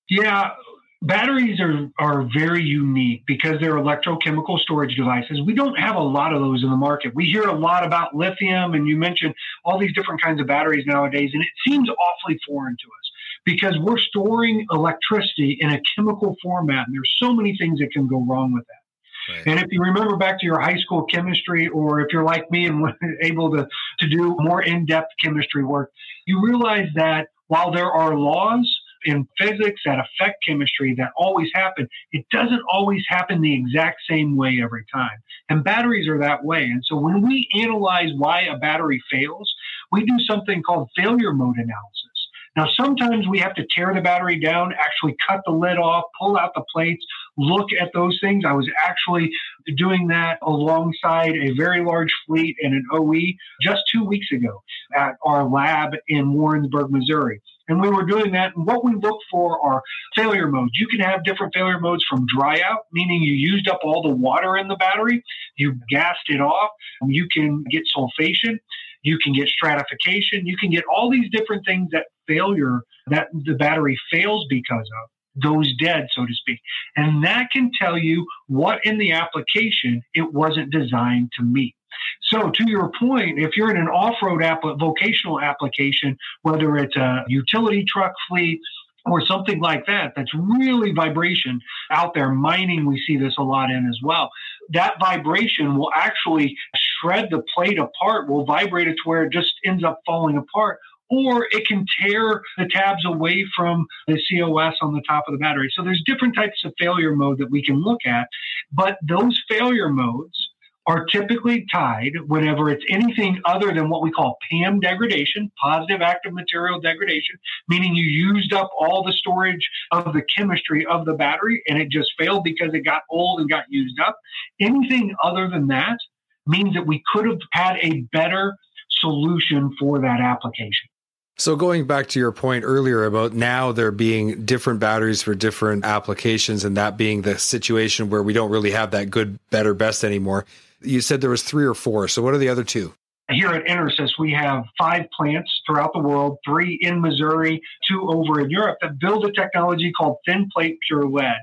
Yeah, 0.08 0.52
Batteries 1.00 1.60
are, 1.60 1.88
are 2.00 2.28
very 2.36 2.62
unique 2.62 3.22
because 3.26 3.60
they're 3.60 3.74
electrochemical 3.74 4.58
storage 4.58 4.96
devices. 4.96 5.40
We 5.40 5.54
don't 5.54 5.78
have 5.78 5.94
a 5.94 6.02
lot 6.02 6.34
of 6.34 6.40
those 6.40 6.64
in 6.64 6.70
the 6.70 6.76
market. 6.76 7.14
We 7.14 7.26
hear 7.26 7.44
a 7.44 7.56
lot 7.56 7.86
about 7.86 8.16
lithium, 8.16 8.74
and 8.74 8.88
you 8.88 8.96
mentioned 8.96 9.34
all 9.64 9.78
these 9.78 9.94
different 9.94 10.20
kinds 10.20 10.40
of 10.40 10.48
batteries 10.48 10.86
nowadays, 10.86 11.30
and 11.32 11.42
it 11.42 11.48
seems 11.66 11.88
awfully 11.88 12.38
foreign 12.46 12.76
to 12.76 12.86
us 12.86 13.10
because 13.44 13.78
we're 13.78 13.98
storing 13.98 14.66
electricity 14.72 15.56
in 15.60 15.70
a 15.70 15.80
chemical 15.94 16.36
format, 16.42 16.88
and 16.88 16.96
there's 16.96 17.14
so 17.18 17.32
many 17.32 17.56
things 17.56 17.78
that 17.78 17.92
can 17.92 18.08
go 18.08 18.24
wrong 18.28 18.52
with 18.52 18.66
that. 18.66 19.34
Right. 19.34 19.46
And 19.46 19.60
if 19.60 19.66
you 19.70 19.80
remember 19.80 20.16
back 20.16 20.40
to 20.40 20.46
your 20.46 20.58
high 20.58 20.78
school 20.78 21.04
chemistry, 21.04 21.68
or 21.68 22.00
if 22.00 22.08
you're 22.12 22.24
like 22.24 22.50
me 22.50 22.66
and 22.66 22.92
able 23.22 23.50
to, 23.52 23.68
to 24.00 24.08
do 24.08 24.36
more 24.38 24.62
in 24.62 24.84
depth 24.86 25.12
chemistry 25.22 25.64
work, 25.64 25.92
you 26.26 26.42
realize 26.42 26.88
that 26.94 27.28
while 27.46 27.70
there 27.70 27.90
are 27.90 28.16
laws 28.16 28.68
in 29.08 29.26
physics 29.38 29.80
that 29.86 29.98
affect 29.98 30.44
chemistry 30.46 30.94
that 30.98 31.12
always 31.16 31.48
happen, 31.54 31.88
it 32.12 32.26
doesn't 32.30 32.62
always 32.70 33.02
happen 33.08 33.40
the 33.40 33.54
exact 33.54 34.00
same 34.08 34.36
way 34.36 34.60
every 34.62 34.84
time. 34.92 35.18
And 35.48 35.64
batteries 35.64 36.08
are 36.08 36.18
that 36.18 36.44
way. 36.44 36.64
And 36.64 36.82
so 36.84 36.96
when 36.96 37.26
we 37.26 37.48
analyze 37.58 38.10
why 38.16 38.42
a 38.42 38.58
battery 38.58 39.02
fails, 39.10 39.52
we 39.90 40.04
do 40.04 40.18
something 40.28 40.62
called 40.62 40.90
failure 40.94 41.32
mode 41.32 41.56
analysis. 41.56 42.18
Now, 42.56 42.66
sometimes 42.78 43.28
we 43.28 43.38
have 43.38 43.54
to 43.54 43.66
tear 43.74 43.94
the 43.94 44.00
battery 44.00 44.38
down, 44.38 44.74
actually 44.76 45.16
cut 45.26 45.40
the 45.46 45.52
lid 45.52 45.78
off, 45.78 46.04
pull 46.20 46.36
out 46.36 46.50
the 46.54 46.64
plates, 46.72 47.04
look 47.36 47.68
at 47.80 47.90
those 47.94 48.18
things. 48.20 48.44
I 48.44 48.52
was 48.52 48.68
actually 48.84 49.30
doing 49.76 50.08
that 50.08 50.38
alongside 50.42 51.36
a 51.36 51.52
very 51.56 51.84
large 51.84 52.12
fleet 52.26 52.56
and 52.60 52.74
an 52.74 52.84
OE 52.92 53.20
just 53.62 53.82
two 53.92 54.04
weeks 54.04 54.26
ago 54.32 54.60
at 54.94 55.14
our 55.24 55.48
lab 55.48 55.92
in 56.08 56.34
Warrensburg, 56.34 56.90
Missouri. 56.90 57.40
And 57.68 57.80
we 57.80 57.90
were 57.90 58.04
doing 58.04 58.32
that. 58.32 58.56
And 58.56 58.66
what 58.66 58.84
we 58.84 58.94
look 58.94 59.18
for 59.30 59.60
are 59.60 59.82
failure 60.16 60.48
modes. 60.48 60.72
You 60.74 60.86
can 60.86 61.00
have 61.00 61.24
different 61.24 61.54
failure 61.54 61.78
modes 61.78 62.04
from 62.08 62.26
dry 62.26 62.60
out, 62.60 62.86
meaning 62.92 63.22
you 63.22 63.34
used 63.34 63.68
up 63.68 63.80
all 63.82 64.02
the 64.02 64.14
water 64.14 64.56
in 64.56 64.68
the 64.68 64.76
battery, 64.76 65.22
you 65.56 65.74
gassed 65.90 66.28
it 66.28 66.40
off. 66.40 66.70
You 67.06 67.28
can 67.32 67.64
get 67.70 67.82
sulfation, 67.96 68.58
you 69.02 69.18
can 69.18 69.32
get 69.32 69.48
stratification, 69.48 70.46
you 70.46 70.56
can 70.56 70.70
get 70.70 70.84
all 70.92 71.10
these 71.10 71.30
different 71.30 71.64
things 71.66 71.90
that 71.92 72.06
failure 72.26 72.82
that 73.08 73.28
the 73.32 73.54
battery 73.54 73.98
fails 74.10 74.46
because 74.48 74.88
of 75.02 75.10
goes 75.42 75.72
dead, 75.80 76.08
so 76.12 76.26
to 76.26 76.34
speak. 76.34 76.60
And 76.96 77.24
that 77.24 77.50
can 77.52 77.70
tell 77.80 77.96
you 77.96 78.26
what 78.48 78.84
in 78.84 78.98
the 78.98 79.12
application 79.12 80.02
it 80.14 80.32
wasn't 80.32 80.72
designed 80.72 81.30
to 81.38 81.44
meet. 81.44 81.74
So, 82.22 82.50
to 82.50 82.68
your 82.68 82.90
point, 82.98 83.38
if 83.38 83.56
you're 83.56 83.70
in 83.70 83.76
an 83.76 83.88
off 83.88 84.16
road 84.22 84.42
app- 84.42 84.62
vocational 84.78 85.40
application, 85.40 86.18
whether 86.42 86.76
it's 86.76 86.96
a 86.96 87.24
utility 87.28 87.84
truck 87.86 88.12
fleet 88.28 88.60
or 89.06 89.24
something 89.24 89.60
like 89.60 89.86
that, 89.86 90.12
that's 90.14 90.32
really 90.34 90.92
vibration 90.92 91.60
out 91.90 92.14
there. 92.14 92.30
Mining, 92.30 92.84
we 92.84 93.02
see 93.06 93.16
this 93.16 93.34
a 93.38 93.42
lot 93.42 93.70
in 93.70 93.86
as 93.88 93.98
well. 94.02 94.30
That 94.70 94.94
vibration 95.00 95.78
will 95.78 95.90
actually 95.94 96.56
shred 96.74 97.28
the 97.30 97.42
plate 97.54 97.78
apart, 97.78 98.28
will 98.28 98.44
vibrate 98.44 98.88
it 98.88 98.94
to 98.94 99.02
where 99.04 99.24
it 99.24 99.32
just 99.32 99.52
ends 99.64 99.84
up 99.84 100.00
falling 100.04 100.36
apart 100.36 100.78
or 101.10 101.46
it 101.50 101.66
can 101.66 101.86
tear 102.00 102.42
the 102.56 102.68
tabs 102.68 103.04
away 103.04 103.46
from 103.56 103.86
the 104.06 104.20
COS 104.28 104.74
on 104.82 104.94
the 104.94 105.02
top 105.08 105.24
of 105.26 105.32
the 105.32 105.38
battery. 105.38 105.72
So 105.74 105.82
there's 105.82 106.02
different 106.04 106.34
types 106.34 106.64
of 106.64 106.74
failure 106.78 107.14
mode 107.14 107.38
that 107.38 107.50
we 107.50 107.62
can 107.62 107.82
look 107.82 108.00
at, 108.06 108.28
but 108.72 108.98
those 109.06 109.40
failure 109.48 109.88
modes 109.88 110.47
are 110.88 111.04
typically 111.04 111.66
tied 111.70 112.14
whenever 112.26 112.70
it's 112.70 112.84
anything 112.88 113.38
other 113.44 113.74
than 113.74 113.90
what 113.90 114.02
we 114.02 114.10
call 114.10 114.38
PAM 114.50 114.80
degradation, 114.80 115.52
positive 115.62 116.00
active 116.00 116.32
material 116.32 116.80
degradation, 116.80 117.36
meaning 117.68 117.94
you 117.94 118.04
used 118.04 118.54
up 118.54 118.70
all 118.80 119.04
the 119.04 119.12
storage 119.12 119.68
of 119.92 120.14
the 120.14 120.22
chemistry 120.34 120.86
of 120.86 121.04
the 121.04 121.12
battery 121.12 121.62
and 121.68 121.78
it 121.78 121.90
just 121.90 122.10
failed 122.18 122.42
because 122.42 122.72
it 122.72 122.80
got 122.80 123.02
old 123.10 123.38
and 123.40 123.50
got 123.50 123.64
used 123.68 124.00
up. 124.00 124.18
Anything 124.60 125.14
other 125.22 125.46
than 125.48 125.66
that 125.68 125.98
means 126.46 126.72
that 126.72 126.86
we 126.86 127.02
could 127.12 127.26
have 127.26 127.38
had 127.52 127.76
a 127.82 128.00
better 128.10 128.56
solution 128.88 129.76
for 129.78 130.00
that 130.00 130.20
application. 130.20 130.88
So 131.36 131.54
going 131.54 131.86
back 131.86 132.08
to 132.08 132.18
your 132.18 132.32
point 132.32 132.64
earlier 132.64 133.04
about 133.04 133.32
now 133.34 133.70
there 133.70 133.92
being 133.92 134.44
different 134.44 134.80
batteries 134.80 135.22
for 135.22 135.34
different 135.34 135.84
applications 135.84 136.64
and 136.64 136.76
that 136.78 136.96
being 136.96 137.22
the 137.22 137.38
situation 137.38 138.10
where 138.10 138.22
we 138.22 138.32
don't 138.32 138.50
really 138.50 138.72
have 138.72 138.90
that 138.92 139.10
good, 139.10 139.38
better, 139.50 139.74
best 139.74 140.02
anymore. 140.02 140.46
You 140.80 141.00
said 141.00 141.20
there 141.20 141.30
was 141.30 141.42
three 141.42 141.64
or 141.64 141.74
four. 141.74 142.08
So 142.08 142.22
what 142.22 142.34
are 142.34 142.38
the 142.38 142.48
other 142.48 142.64
two? 142.64 142.94
Here 143.30 143.50
at 143.50 143.66
EnerSys, 143.66 144.12
we 144.18 144.32
have 144.32 144.64
five 144.78 145.04
plants 145.14 145.50
throughout 145.66 145.92
the 145.92 145.98
world, 145.98 146.38
three 146.46 146.78
in 146.80 147.00
Missouri, 147.00 147.60
two 147.86 148.08
over 148.08 148.40
in 148.40 148.48
Europe 148.48 148.78
that 148.80 148.98
build 148.98 149.26
a 149.26 149.32
technology 149.32 149.92
called 149.92 150.16
thin 150.26 150.48
plate 150.50 150.78
pure 150.86 151.06
lead. 151.06 151.36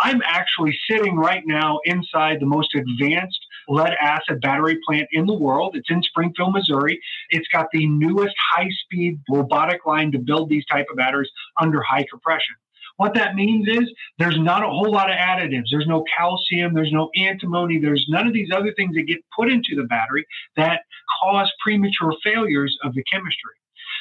I'm 0.00 0.20
actually 0.24 0.76
sitting 0.90 1.16
right 1.16 1.42
now 1.46 1.80
inside 1.84 2.40
the 2.40 2.46
most 2.46 2.74
advanced 2.74 3.38
lead 3.68 3.94
acid 4.00 4.40
battery 4.42 4.78
plant 4.86 5.08
in 5.12 5.26
the 5.26 5.34
world. 5.34 5.76
It's 5.76 5.90
in 5.90 6.02
Springfield, 6.02 6.52
Missouri. 6.52 7.00
It's 7.30 7.48
got 7.48 7.68
the 7.72 7.86
newest 7.86 8.34
high 8.52 8.68
speed 8.84 9.20
robotic 9.30 9.86
line 9.86 10.12
to 10.12 10.18
build 10.18 10.50
these 10.50 10.66
type 10.66 10.86
of 10.90 10.96
batteries 10.96 11.30
under 11.58 11.80
high 11.82 12.04
compression. 12.10 12.56
What 13.00 13.14
that 13.14 13.34
means 13.34 13.66
is 13.66 13.90
there's 14.18 14.38
not 14.38 14.62
a 14.62 14.66
whole 14.66 14.92
lot 14.92 15.08
of 15.10 15.16
additives. 15.16 15.68
There's 15.70 15.86
no 15.86 16.04
calcium, 16.14 16.74
there's 16.74 16.92
no 16.92 17.08
antimony, 17.16 17.78
there's 17.78 18.04
none 18.10 18.26
of 18.26 18.34
these 18.34 18.50
other 18.54 18.74
things 18.74 18.94
that 18.94 19.04
get 19.04 19.20
put 19.34 19.50
into 19.50 19.74
the 19.74 19.84
battery 19.84 20.26
that 20.58 20.82
cause 21.22 21.50
premature 21.64 22.12
failures 22.22 22.76
of 22.84 22.92
the 22.92 23.02
chemistry. 23.10 23.54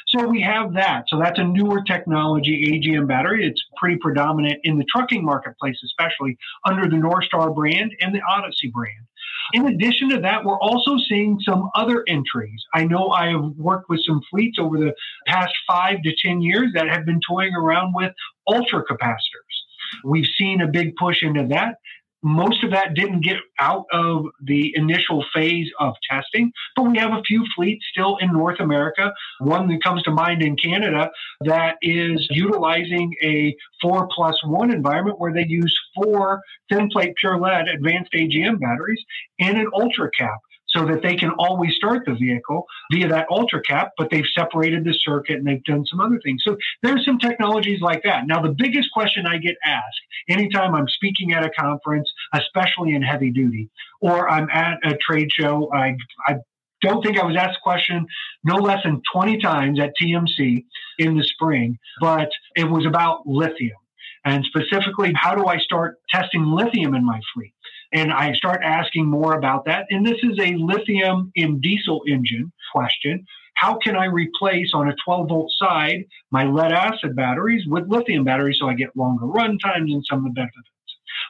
So 0.10 0.28
we 0.28 0.42
have 0.42 0.74
that. 0.74 1.06
So 1.08 1.18
that's 1.18 1.40
a 1.40 1.46
newer 1.46 1.82
technology, 1.82 2.74
AGM 2.74 3.08
battery. 3.08 3.48
It's 3.48 3.64
pretty 3.78 3.96
predominant 4.02 4.60
in 4.64 4.78
the 4.78 4.86
trucking 4.94 5.24
marketplace, 5.24 5.80
especially 5.82 6.38
under 6.66 6.90
the 6.90 6.98
Northstar 6.98 7.56
brand 7.56 7.96
and 8.02 8.14
the 8.14 8.22
Odyssey 8.30 8.68
brand. 8.68 9.06
In 9.54 9.68
addition 9.68 10.10
to 10.10 10.20
that, 10.22 10.46
we're 10.46 10.60
also 10.60 10.98
seeing 10.98 11.40
some 11.42 11.70
other 11.76 12.04
entries. 12.08 12.64
I 12.74 12.86
know 12.86 13.10
I 13.10 13.30
have 13.30 13.46
worked 13.58 13.90
with 13.90 14.02
some 14.06 14.22
fleets 14.30 14.60
over 14.60 14.78
the 14.78 14.94
past 15.28 15.54
five 15.68 16.02
to 16.04 16.16
10 16.24 16.42
years 16.42 16.72
that 16.76 16.88
have 16.88 17.06
been 17.06 17.20
toying 17.28 17.56
around 17.56 17.94
with 17.96 18.14
ultra 18.48 18.84
capacitors. 18.86 19.56
We've 20.04 20.28
seen 20.38 20.62
a 20.62 20.68
big 20.68 20.96
push 20.96 21.24
into 21.24 21.48
that 21.48 21.78
most 22.22 22.64
of 22.64 22.72
that 22.72 22.94
didn't 22.94 23.22
get 23.22 23.38
out 23.60 23.86
of 23.92 24.26
the 24.44 24.74
initial 24.76 25.24
phase 25.34 25.70
of 25.80 25.94
testing, 26.10 26.52
but 26.76 26.84
we 26.84 26.98
have 26.98 27.12
a 27.12 27.24
few 27.24 27.46
fleets 27.56 27.86
still 27.92 28.18
in 28.18 28.34
North 28.34 28.60
America. 28.60 29.14
One 29.40 29.68
that 29.70 29.84
comes 29.84 30.04
to 30.04 30.12
mind 30.12 30.42
in 30.42 30.56
Canada 30.56 31.12
that 31.42 31.78
is 31.82 32.28
utilizing 32.30 33.16
a 33.24 33.56
four 33.82 34.08
plus 34.14 34.36
one 34.44 34.72
environment 34.72 35.20
where 35.20 35.34
they 35.34 35.46
use 35.48 35.78
four 35.96 36.42
thin 36.70 36.90
plate 36.90 37.16
pure 37.16 37.40
lead 37.40 37.68
advanced 37.68 38.12
AGM 38.14 38.60
batteries 38.60 39.04
and 39.40 39.58
an 39.58 39.68
ultra 39.74 40.10
cap 40.18 40.40
so 40.70 40.86
that 40.86 41.02
they 41.02 41.16
can 41.16 41.32
always 41.32 41.74
start 41.76 42.06
the 42.06 42.14
vehicle 42.14 42.66
via 42.92 43.08
that 43.08 43.28
ultra 43.30 43.62
cap, 43.62 43.92
but 43.98 44.10
they've 44.12 44.26
separated 44.38 44.84
the 44.84 44.94
circuit 44.94 45.38
and 45.38 45.48
they've 45.48 45.64
done 45.64 45.86
some 45.86 46.00
other 46.00 46.20
things. 46.24 46.42
So 46.46 46.58
there's 46.84 47.06
some 47.06 47.18
technologies 47.18 47.82
like 47.82 48.04
that. 48.04 48.28
Now, 48.28 48.42
the 48.42 48.56
biggest 48.58 48.92
question 48.92 49.26
I 49.26 49.38
get 49.38 49.56
asked 49.66 50.02
anytime 50.30 50.76
I'm 50.76 50.88
speaking 50.88 51.34
at 51.34 51.44
a 51.44 51.50
conference, 51.50 52.12
especially 52.34 52.94
in 52.94 53.02
heavy 53.02 53.32
duty, 53.32 53.70
or 54.02 54.30
I'm 54.30 54.48
at 54.52 54.78
a 54.84 54.96
trade 54.98 55.30
show, 55.32 55.72
I, 55.74 55.96
I 56.28 56.38
don't 56.82 57.04
think 57.04 57.20
I 57.20 57.26
was 57.26 57.36
asked 57.36 57.58
a 57.58 57.64
question 57.64 58.06
no 58.44 58.56
less 58.56 58.84
than 58.84 59.02
20 59.12 59.40
times 59.40 59.80
at 59.80 59.94
TMC 60.02 60.66
in 61.00 61.18
the 61.18 61.24
spring, 61.24 61.78
but 62.00 62.30
it 62.56 62.66
was 62.66 62.86
about 62.86 63.26
lithium. 63.26 63.78
And 64.26 64.46
specifically, 64.46 65.14
how 65.16 65.34
do 65.34 65.46
I 65.46 65.58
start 65.60 65.98
testing 66.10 66.46
lithium 66.46 66.94
in 66.94 67.06
my 67.06 67.20
fleet? 67.34 67.54
And 67.92 68.12
I 68.12 68.34
start 68.34 68.62
asking 68.64 69.08
more 69.08 69.34
about 69.34 69.66
that. 69.66 69.88
And 69.90 70.06
this 70.06 70.20
is 70.22 70.38
a 70.40 70.56
lithium 70.56 71.32
in 71.36 71.60
diesel 71.60 72.02
engine 72.08 72.52
question. 72.72 73.26
How 73.56 73.78
can 73.78 73.96
I 73.96 74.06
replace 74.06 74.72
on 74.74 74.90
a 74.90 74.96
12 75.04 75.28
volt 75.28 75.52
side 75.58 76.06
my 76.32 76.46
lead 76.46 76.72
acid 76.72 77.16
batteries 77.16 77.66
with 77.68 77.90
lithium 77.90 78.24
batteries 78.24 78.58
so 78.60 78.70
I 78.70 78.74
get 78.74 78.96
longer 78.96 79.26
run 79.26 79.58
times 79.58 79.92
and 79.92 80.06
some 80.06 80.20
of 80.20 80.26
the 80.26 80.30
benefits? 80.30 80.70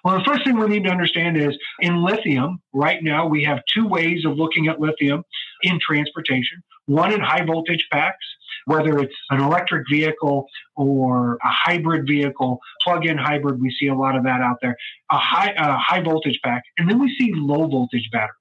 Well, 0.03 0.17
the 0.17 0.23
first 0.23 0.45
thing 0.45 0.59
we 0.59 0.67
need 0.67 0.83
to 0.83 0.91
understand 0.91 1.37
is 1.37 1.57
in 1.79 2.03
lithium, 2.03 2.61
right 2.73 3.01
now, 3.01 3.25
we 3.27 3.43
have 3.45 3.61
two 3.73 3.87
ways 3.87 4.25
of 4.25 4.37
looking 4.37 4.67
at 4.67 4.79
lithium 4.79 5.23
in 5.63 5.79
transportation 5.79 6.61
one 6.89 7.13
in 7.13 7.21
high 7.21 7.45
voltage 7.45 7.87
packs, 7.91 8.25
whether 8.69 8.99
it's 8.99 9.15
an 9.31 9.41
electric 9.41 9.83
vehicle 9.91 10.45
or 10.75 11.39
a 11.43 11.49
hybrid 11.49 12.05
vehicle, 12.07 12.59
plug-in 12.83 13.17
hybrid. 13.17 13.59
We 13.59 13.75
see 13.79 13.87
a 13.87 13.95
lot 13.95 14.15
of 14.15 14.23
that 14.25 14.41
out 14.41 14.57
there. 14.61 14.77
A 15.11 15.17
high 15.17 15.53
a 15.57 15.75
high 15.77 16.01
voltage 16.01 16.39
pack, 16.43 16.61
and 16.77 16.87
then 16.89 16.99
we 16.99 17.15
see 17.17 17.31
low 17.33 17.67
voltage 17.67 18.07
batteries. 18.11 18.35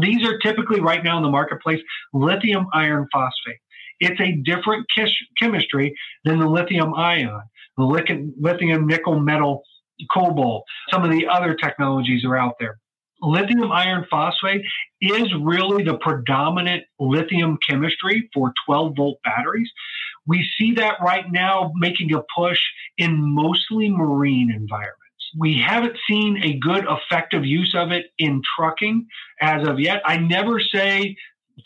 These 0.00 0.26
are 0.26 0.38
typically 0.38 0.80
right 0.80 1.04
now 1.04 1.18
in 1.18 1.22
the 1.22 1.30
marketplace 1.30 1.82
lithium 2.14 2.66
iron 2.72 3.06
phosphate. 3.12 3.60
It's 4.00 4.20
a 4.20 4.32
different 4.32 4.86
chemistry 5.38 5.94
than 6.24 6.38
the 6.38 6.48
lithium 6.48 6.94
ion, 6.94 7.42
the 7.76 7.84
lithium 7.84 8.86
nickel 8.86 9.20
metal 9.20 9.62
cobalt. 10.12 10.64
Some 10.90 11.04
of 11.04 11.10
the 11.10 11.26
other 11.28 11.54
technologies 11.54 12.24
are 12.24 12.36
out 12.36 12.54
there 12.58 12.78
lithium 13.22 13.70
iron 13.70 14.06
phosphate 14.10 14.62
is 15.00 15.28
really 15.40 15.84
the 15.84 15.96
predominant 15.98 16.84
lithium 16.98 17.58
chemistry 17.66 18.28
for 18.34 18.52
12 18.66 18.94
volt 18.96 19.18
batteries. 19.24 19.70
We 20.26 20.48
see 20.58 20.74
that 20.74 20.96
right 21.02 21.24
now 21.30 21.72
making 21.76 22.12
a 22.14 22.22
push 22.36 22.60
in 22.98 23.16
mostly 23.34 23.88
marine 23.88 24.50
environments. 24.50 24.98
We 25.38 25.58
haven't 25.58 25.96
seen 26.08 26.42
a 26.42 26.58
good 26.58 26.84
effective 26.88 27.44
use 27.44 27.74
of 27.76 27.90
it 27.90 28.06
in 28.18 28.42
trucking 28.56 29.06
as 29.40 29.66
of 29.66 29.80
yet. 29.80 30.02
I 30.04 30.18
never 30.18 30.60
say 30.60 31.16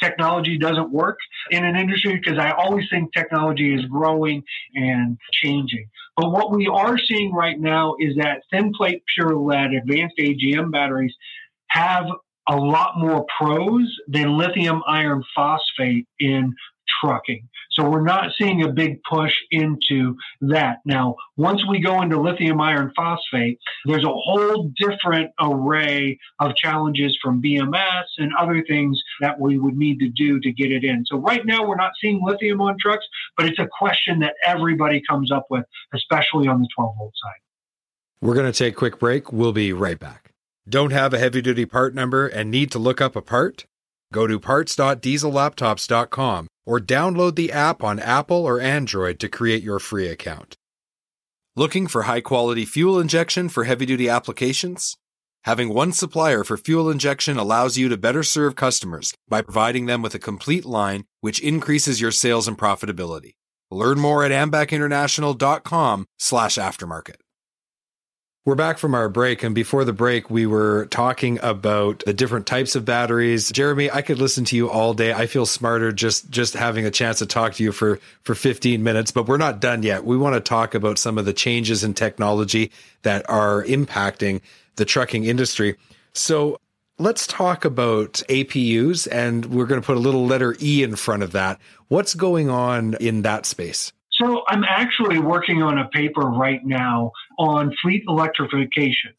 technology 0.01 0.59
doesn't 0.59 0.91
work 0.91 1.19
in 1.51 1.65
an 1.65 1.77
industry 1.77 2.17
because 2.17 2.39
I 2.39 2.51
always 2.53 2.87
think 2.91 3.13
technology 3.13 3.75
is 3.75 3.85
growing 3.87 4.43
and 4.75 5.19
changing. 5.33 5.89
But 6.17 6.31
what 6.31 6.51
we 6.51 6.67
are 6.67 6.99
seeing 6.99 7.33
right 7.33 7.59
now 7.59 7.97
is 7.99 8.17
that 8.17 8.43
thin 8.51 8.73
plate 8.73 9.03
pure 9.15 9.37
lead 9.37 9.75
advanced 9.75 10.17
AGM 10.19 10.73
batteries 10.73 11.15
have 11.69 12.07
a 12.49 12.57
lot 12.57 12.99
more 12.99 13.27
pros 13.39 13.93
than 14.09 14.37
lithium 14.37 14.83
iron 14.87 15.23
phosphate 15.35 16.07
in 16.21 16.55
trucking. 17.01 17.49
So 17.73 17.89
we're 17.89 18.05
not 18.05 18.31
seeing 18.39 18.63
a 18.63 18.69
big 18.69 19.03
push 19.03 19.33
into 19.51 20.17
that. 20.41 20.79
Now, 20.85 21.17
once 21.37 21.67
we 21.67 21.81
go 21.81 22.01
into 22.01 22.19
lithium 22.19 22.61
iron 22.61 22.93
phosphate, 22.97 23.59
there's 23.85 24.05
a 24.05 24.09
whole 24.09 24.71
different 24.77 25.31
array 25.41 26.19
of 26.39 26.57
challenges 26.57 27.19
from 27.23 27.43
BMS 27.43 28.05
and 28.19 28.33
other 28.39 28.65
things 28.67 29.03
that 29.21 29.39
we 29.39 29.59
would 29.59 29.77
need 29.77 29.99
to 30.01 30.09
do 30.09 30.41
to 30.41 30.53
get 30.53 30.73
it 30.73 30.85
in. 30.85 31.05
So 31.07 31.19
right 31.19 31.45
now 31.45 31.67
we're 31.67 31.77
not 31.77 31.93
seeing 32.01 32.23
lithium 32.25 32.63
on 32.63 32.77
trucks, 32.81 33.07
but 33.37 33.47
it's 33.47 33.59
a 33.59 33.69
question 33.79 34.21
that 34.21 34.35
everybody 34.45 35.03
comes 35.07 35.31
up 35.31 35.47
with, 35.51 35.65
especially 35.93 36.49
on 36.49 36.61
the 36.61 36.69
12 36.75 36.95
volt 36.97 37.13
side. 37.23 37.41
We're 38.23 38.35
going 38.35 38.51
to 38.51 38.57
take 38.57 38.73
a 38.73 38.77
quick 38.77 38.99
break. 38.99 39.33
We'll 39.33 39.53
be 39.53 39.73
right 39.75 39.99
back. 39.99 40.26
Don't 40.69 40.91
have 40.91 41.15
a 41.15 41.19
heavy 41.19 41.43
duty 41.43 41.65
part 41.65 41.95
number 41.95 42.27
and 42.27 42.51
need 42.51 42.73
to 42.73 42.81
look 42.81 43.01
up 43.01 43.15
a 43.15 43.23
part? 43.23 43.67
Go 44.13 44.27
to 44.27 44.41
parts.diesellaptops.com 44.41 46.49
or 46.67 46.81
download 46.81 47.37
the 47.37 47.53
app 47.53 47.85
on 47.85 48.01
Apple 48.01 48.45
or 48.45 48.61
Android 48.61 49.21
to 49.21 49.29
create 49.29 49.63
your 49.63 49.79
free 49.79 50.09
account. 50.09 50.57
Looking 51.55 51.87
for 51.87 52.03
high 52.03 52.21
quality 52.21 52.65
fuel 52.65 52.99
injection 52.99 53.49
for 53.49 53.63
heavy 53.63 53.87
duty 53.87 54.09
applications? 54.09 54.97
Having 55.45 55.73
one 55.73 55.93
supplier 55.93 56.43
for 56.43 56.57
fuel 56.57 56.91
injection 56.91 57.39
allows 57.39 57.79
you 57.79 57.89
to 57.89 57.97
better 57.97 58.25
serve 58.25 58.57
customers 58.57 59.15
by 59.29 59.43
providing 59.43 59.87
them 59.87 60.03
with 60.03 60.17
a 60.17 60.19
complete 60.19 60.65
line, 60.65 61.05
which 61.21 61.39
increases 61.39 62.01
your 62.01 62.11
sales 62.11 62.49
and 62.49 62.59
profitability. 62.59 63.35
Learn 63.71 64.01
more 64.01 64.25
at 64.25 64.33
ambacinternational.com 64.33 66.07
slash 66.19 66.57
aftermarket. 66.57 67.21
We're 68.47 68.55
back 68.55 68.79
from 68.79 68.95
our 68.95 69.09
break, 69.09 69.43
and 69.43 69.57
before 69.57 69.85
the 69.85 69.93
break, 69.93 70.31
we 70.31 70.47
were 70.47 70.87
talking 70.87 71.41
about 71.43 72.05
the 72.07 72.13
different 72.13 72.47
types 72.47 72.77
of 72.77 72.85
batteries. 72.85 73.51
Jeremy, 73.51 73.91
I 73.91 74.03
could 74.03 74.21
listen 74.21 74.45
to 74.45 74.55
you 74.55 74.71
all 74.71 74.95
day. 74.95 75.13
I 75.13 75.27
feel 75.27 75.47
smarter 75.47 75.91
just 75.91 76.31
just 76.31 76.55
having 76.55 76.87
a 76.87 76.93
chance 76.93 77.19
to 77.19 77.27
talk 77.27 77.55
to 77.55 77.65
you 77.65 77.73
for 77.73 77.99
for 78.23 78.37
15 78.37 78.85
minutes, 78.85 79.11
but 79.11 79.27
we're 79.27 79.37
not 79.37 79.59
done 79.59 79.83
yet. 79.83 80.05
We 80.05 80.17
want 80.17 80.37
to 80.37 80.41
talk 80.41 80.77
about 80.77 81.01
some 81.01 81.19
of 81.19 81.25
the 81.25 81.33
changes 81.33 81.83
in 81.83 81.93
technology 81.95 82.71
that 83.03 83.29
are 83.29 83.65
impacting 83.65 84.43
the 84.77 84.85
trucking 84.85 85.25
industry. 85.25 85.77
So, 86.13 86.61
Let's 86.99 87.27
talk 87.27 87.67
about 87.67 88.23
APUs, 88.31 89.07
and 89.13 89.45
we're 89.47 89.67
going 89.67 89.83
to 89.83 89.87
put 89.87 89.99
a 89.99 90.01
little 90.01 90.25
letter 90.25 90.57
E 90.63 90.83
in 90.83 90.97
front 90.97 91.23
of 91.23 91.33
that. 91.33 91.61
What's 91.89 92.15
going 92.15 92.49
on 92.49 92.95
in 92.95 93.21
that 93.21 93.45
space? 93.45 93.93
So, 94.19 94.43
I'm 94.49 94.65
actually 94.65 95.19
working 95.19 95.63
on 95.63 95.79
a 95.79 95.89
paper 95.89 96.23
right 96.23 96.65
now 96.65 97.13
on 97.39 97.75
fleet 97.83 98.05
electrification. 98.09 99.13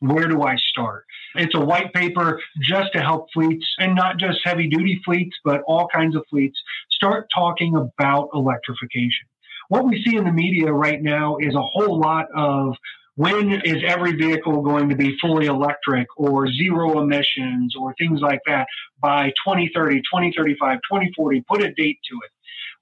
Where 0.00 0.26
do 0.26 0.42
I 0.42 0.56
start? 0.56 1.04
It's 1.36 1.54
a 1.54 1.60
white 1.60 1.92
paper 1.92 2.40
just 2.60 2.92
to 2.94 3.00
help 3.00 3.28
fleets, 3.32 3.64
and 3.78 3.94
not 3.94 4.18
just 4.18 4.40
heavy 4.44 4.68
duty 4.68 5.00
fleets, 5.04 5.36
but 5.44 5.62
all 5.68 5.86
kinds 5.94 6.16
of 6.16 6.24
fleets, 6.28 6.58
start 6.90 7.28
talking 7.32 7.76
about 7.76 8.30
electrification. 8.34 9.26
What 9.68 9.86
we 9.86 10.02
see 10.02 10.16
in 10.16 10.24
the 10.24 10.32
media 10.32 10.72
right 10.72 11.00
now 11.00 11.36
is 11.38 11.54
a 11.54 11.62
whole 11.62 11.98
lot 12.00 12.26
of 12.34 12.74
when 13.14 13.52
is 13.64 13.82
every 13.86 14.12
vehicle 14.12 14.62
going 14.62 14.88
to 14.88 14.96
be 14.96 15.16
fully 15.20 15.46
electric 15.46 16.08
or 16.16 16.50
zero 16.50 17.00
emissions 17.00 17.76
or 17.76 17.94
things 17.94 18.20
like 18.20 18.40
that 18.46 18.66
by 19.00 19.28
2030, 19.46 19.98
2035, 19.98 20.78
2040? 20.90 21.44
Put 21.48 21.62
a 21.62 21.72
date 21.74 21.98
to 22.10 22.18
it. 22.24 22.30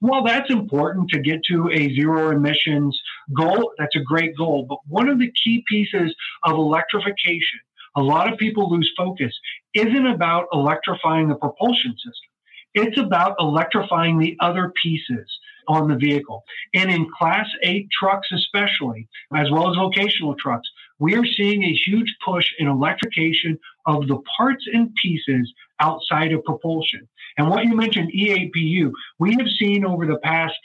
Well, 0.01 0.23
that's 0.23 0.49
important 0.49 1.09
to 1.09 1.19
get 1.19 1.43
to 1.45 1.69
a 1.71 1.93
zero 1.93 2.31
emissions 2.31 2.99
goal. 3.35 3.71
That's 3.77 3.95
a 3.95 3.99
great 3.99 4.35
goal. 4.35 4.65
But 4.67 4.79
one 4.87 5.07
of 5.07 5.19
the 5.19 5.31
key 5.43 5.63
pieces 5.69 6.15
of 6.43 6.53
electrification, 6.57 7.59
a 7.95 8.01
lot 8.01 8.31
of 8.31 8.39
people 8.39 8.69
lose 8.69 8.91
focus, 8.97 9.33
isn't 9.75 10.07
about 10.07 10.47
electrifying 10.53 11.29
the 11.29 11.35
propulsion 11.35 11.93
system. 11.93 12.29
It's 12.73 12.97
about 12.97 13.35
electrifying 13.39 14.17
the 14.17 14.35
other 14.39 14.73
pieces 14.81 15.27
on 15.67 15.87
the 15.87 15.97
vehicle. 15.97 16.43
And 16.73 16.89
in 16.89 17.07
Class 17.17 17.47
8 17.61 17.87
trucks, 17.91 18.29
especially, 18.31 19.07
as 19.35 19.51
well 19.51 19.69
as 19.69 19.75
vocational 19.75 20.35
trucks, 20.35 20.67
we 21.01 21.15
are 21.15 21.25
seeing 21.25 21.63
a 21.63 21.73
huge 21.73 22.15
push 22.23 22.45
in 22.59 22.67
electrification 22.67 23.57
of 23.87 24.07
the 24.07 24.19
parts 24.37 24.63
and 24.71 24.93
pieces 25.01 25.51
outside 25.79 26.31
of 26.31 26.43
propulsion. 26.43 27.09
And 27.37 27.49
what 27.49 27.65
you 27.65 27.75
mentioned, 27.75 28.11
EAPU, 28.13 28.91
we 29.17 29.33
have 29.33 29.47
seen 29.59 29.83
over 29.83 30.05
the 30.05 30.19
past 30.19 30.57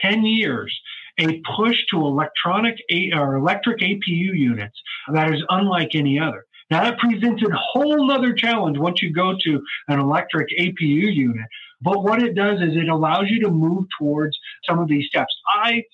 10 0.00 0.24
years 0.24 0.80
a 1.18 1.42
push 1.56 1.76
to 1.90 1.98
electronic 1.98 2.78
or 3.14 3.36
electric 3.36 3.80
APU 3.80 4.34
units 4.34 4.80
that 5.12 5.32
is 5.32 5.44
unlike 5.50 5.94
any 5.94 6.18
other. 6.18 6.46
Now 6.70 6.84
that 6.84 6.98
presents 6.98 7.42
a 7.42 7.54
whole 7.54 8.10
other 8.10 8.32
challenge 8.32 8.78
once 8.78 9.02
you 9.02 9.12
go 9.12 9.36
to 9.44 9.62
an 9.88 10.00
electric 10.00 10.48
APU 10.58 11.14
unit. 11.14 11.46
But 11.82 12.02
what 12.02 12.22
it 12.22 12.34
does 12.34 12.62
is 12.62 12.76
it 12.76 12.88
allows 12.88 13.28
you 13.28 13.40
to 13.40 13.50
move 13.50 13.84
towards 13.98 14.38
some 14.66 14.78
of 14.78 14.88
these 14.88 15.06
steps. 15.08 15.36
I 15.46 15.84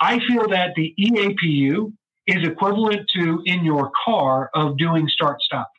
I 0.00 0.18
feel 0.26 0.48
that 0.48 0.74
the 0.74 0.94
EAPU 0.98 1.92
is 2.26 2.46
equivalent 2.46 3.08
to 3.14 3.42
in 3.44 3.64
your 3.64 3.90
car 4.04 4.50
of 4.54 4.76
doing 4.76 5.08
start 5.08 5.40
stop, 5.40 5.70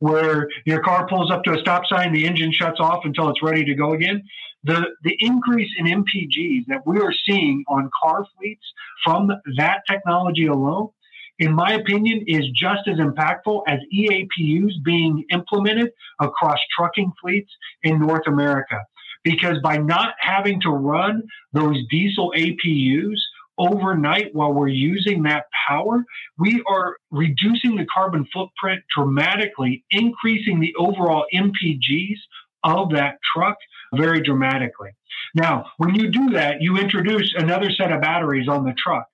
where 0.00 0.48
your 0.64 0.80
car 0.82 1.08
pulls 1.08 1.30
up 1.30 1.44
to 1.44 1.54
a 1.54 1.58
stop 1.58 1.86
sign, 1.86 2.12
the 2.12 2.26
engine 2.26 2.52
shuts 2.52 2.80
off 2.80 3.04
until 3.04 3.28
it's 3.30 3.42
ready 3.42 3.64
to 3.64 3.74
go 3.74 3.92
again. 3.92 4.22
The 4.64 4.86
the 5.04 5.16
increase 5.20 5.70
in 5.78 5.86
MPGs 5.86 6.66
that 6.66 6.86
we 6.86 7.00
are 7.00 7.12
seeing 7.26 7.64
on 7.68 7.90
car 8.02 8.26
fleets 8.36 8.64
from 9.04 9.30
that 9.56 9.82
technology 9.88 10.46
alone 10.46 10.90
in 11.38 11.52
my 11.52 11.72
opinion, 11.74 12.24
is 12.26 12.48
just 12.50 12.88
as 12.88 12.98
impactful 12.98 13.62
as 13.66 13.78
EAPUs 13.94 14.72
being 14.84 15.24
implemented 15.30 15.90
across 16.20 16.58
trucking 16.76 17.12
fleets 17.20 17.50
in 17.82 18.00
North 18.00 18.26
America. 18.26 18.80
Because 19.22 19.58
by 19.62 19.76
not 19.76 20.14
having 20.18 20.60
to 20.62 20.70
run 20.70 21.22
those 21.52 21.76
diesel 21.90 22.32
APUs 22.36 23.18
overnight 23.58 24.34
while 24.34 24.52
we're 24.52 24.68
using 24.68 25.22
that 25.24 25.46
power, 25.68 26.04
we 26.38 26.62
are 26.68 26.96
reducing 27.10 27.76
the 27.76 27.86
carbon 27.86 28.26
footprint 28.32 28.82
dramatically, 28.94 29.84
increasing 29.90 30.60
the 30.60 30.74
overall 30.76 31.24
MPGs 31.34 32.18
of 32.64 32.90
that 32.90 33.18
truck 33.34 33.56
very 33.94 34.20
dramatically. 34.22 34.90
Now, 35.34 35.66
when 35.76 35.94
you 35.94 36.10
do 36.10 36.30
that, 36.30 36.60
you 36.60 36.78
introduce 36.78 37.34
another 37.36 37.70
set 37.70 37.92
of 37.92 38.00
batteries 38.00 38.48
on 38.48 38.64
the 38.64 38.72
truck. 38.72 39.06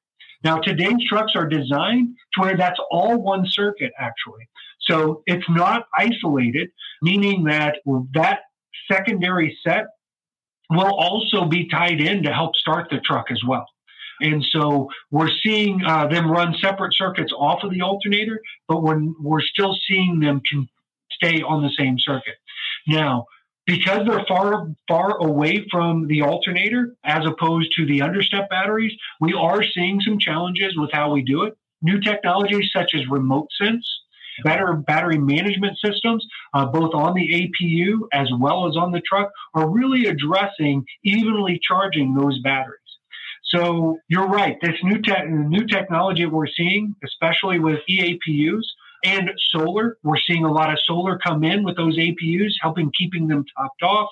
Now, 0.43 0.59
today's 0.59 1.09
trucks 1.09 1.33
are 1.35 1.47
designed 1.47 2.17
to 2.35 2.41
where 2.43 2.57
that's 2.57 2.79
all 2.91 3.21
one 3.21 3.47
circuit, 3.47 3.93
actually. 3.99 4.49
So 4.81 5.23
it's 5.27 5.49
not 5.49 5.87
isolated, 5.97 6.69
meaning 7.01 7.45
that 7.45 7.77
that 8.13 8.41
secondary 8.91 9.59
set 9.67 9.87
will 10.71 10.95
also 10.95 11.47
be 11.47 11.69
tied 11.69 12.01
in 12.01 12.23
to 12.25 12.33
help 12.33 12.57
start 12.57 12.89
the 12.91 13.01
truck 13.01 13.31
as 13.31 13.43
well. 13.47 13.67
And 14.21 14.45
so 14.45 14.89
we're 15.11 15.31
seeing 15.43 15.83
uh, 15.85 16.07
them 16.07 16.31
run 16.31 16.55
separate 16.61 16.95
circuits 16.95 17.33
off 17.37 17.63
of 17.63 17.71
the 17.71 17.83
alternator, 17.83 18.41
but 18.69 18.83
when 18.83 19.15
we're 19.21 19.43
still 19.43 19.77
seeing 19.89 20.21
them 20.21 20.41
can 20.49 20.69
stay 21.11 21.43
on 21.43 21.63
the 21.63 21.71
same 21.77 21.99
circuit. 21.99 22.37
Now, 22.87 23.27
because 23.67 24.07
they're 24.07 24.25
far 24.27 24.69
far 24.89 25.19
away 25.19 25.67
from 25.71 26.07
the 26.07 26.23
alternator 26.23 26.95
as 27.05 27.25
opposed 27.27 27.73
to 27.77 27.87
the 27.87 28.03
understep 28.03 28.49
batteries 28.51 28.93
we 29.21 29.33
are 29.33 29.63
seeing 29.63 30.01
some 30.01 30.19
challenges 30.19 30.77
with 30.77 30.91
how 30.93 31.13
we 31.13 31.23
do 31.23 31.43
it 31.45 31.57
new 31.83 32.01
technologies 32.01 32.71
such 32.75 32.95
as 32.95 33.07
remote 33.09 33.49
sense 33.61 33.87
better 34.43 34.73
battery 34.75 35.19
management 35.19 35.79
systems 35.83 36.27
uh, 36.55 36.67
both 36.67 36.93
on 36.95 37.15
the 37.15 37.51
apu 37.63 38.01
as 38.13 38.29
well 38.39 38.69
as 38.69 38.77
on 38.77 38.93
the 38.93 39.01
truck 39.01 39.31
are 39.55 39.71
really 39.71 40.07
addressing 40.07 40.85
evenly 41.05 41.59
charging 41.67 42.15
those 42.15 42.39
batteries 42.41 42.81
so 43.55 43.99
you're 44.09 44.27
right 44.27 44.57
this 44.61 44.77
new, 44.83 45.01
te- 45.01 45.27
new 45.27 45.67
technology 45.67 46.27
we're 46.27 46.47
seeing 46.47 46.95
especially 47.05 47.59
with 47.59 47.79
eapus 47.89 48.63
and 49.05 49.31
solar. 49.51 49.99
We're 50.03 50.19
seeing 50.27 50.45
a 50.45 50.53
lot 50.53 50.73
of 50.73 50.79
solar 50.85 51.19
come 51.19 51.45
in 51.45 51.63
with 51.63 51.77
those 51.77 51.97
APUs, 51.97 52.53
helping 52.61 52.91
keeping 52.99 53.29
them 53.29 53.45
topped 53.57 53.83
off, 53.83 54.09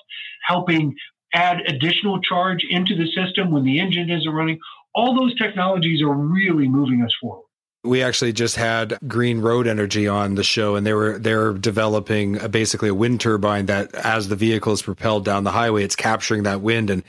helping 0.47 0.95
add 1.33 1.61
additional 1.67 2.21
charge 2.21 2.63
into 2.69 2.95
the 2.95 3.11
system 3.11 3.51
when 3.51 3.63
the 3.63 3.79
engine 3.79 4.09
isn't 4.09 4.31
running. 4.31 4.59
All 4.93 5.15
those 5.15 5.35
technologies 5.35 6.01
are 6.01 6.13
really 6.13 6.67
moving 6.67 7.01
us 7.01 7.13
forward. 7.19 7.45
We 7.83 8.01
actually 8.01 8.31
just 8.31 8.55
had 8.55 8.97
Green 9.07 9.41
Road 9.41 9.67
Energy 9.67 10.07
on 10.07 10.35
the 10.35 10.43
show, 10.43 10.75
and 10.75 10.85
they 10.85 10.93
were 10.93 11.19
they're 11.19 11.51
developing 11.51 12.39
a, 12.39 12.47
basically 12.47 12.87
a 12.87 12.93
wind 12.93 13.19
turbine 13.19 13.65
that, 13.65 13.93
as 13.93 14.29
the 14.29 14.37
vehicle 14.37 14.71
is 14.71 14.81
propelled 14.81 15.25
down 15.25 15.43
the 15.43 15.51
highway, 15.51 15.83
it's 15.83 15.95
capturing 15.95 16.43
that 16.43 16.61
wind 16.61 16.89
and 16.89 17.03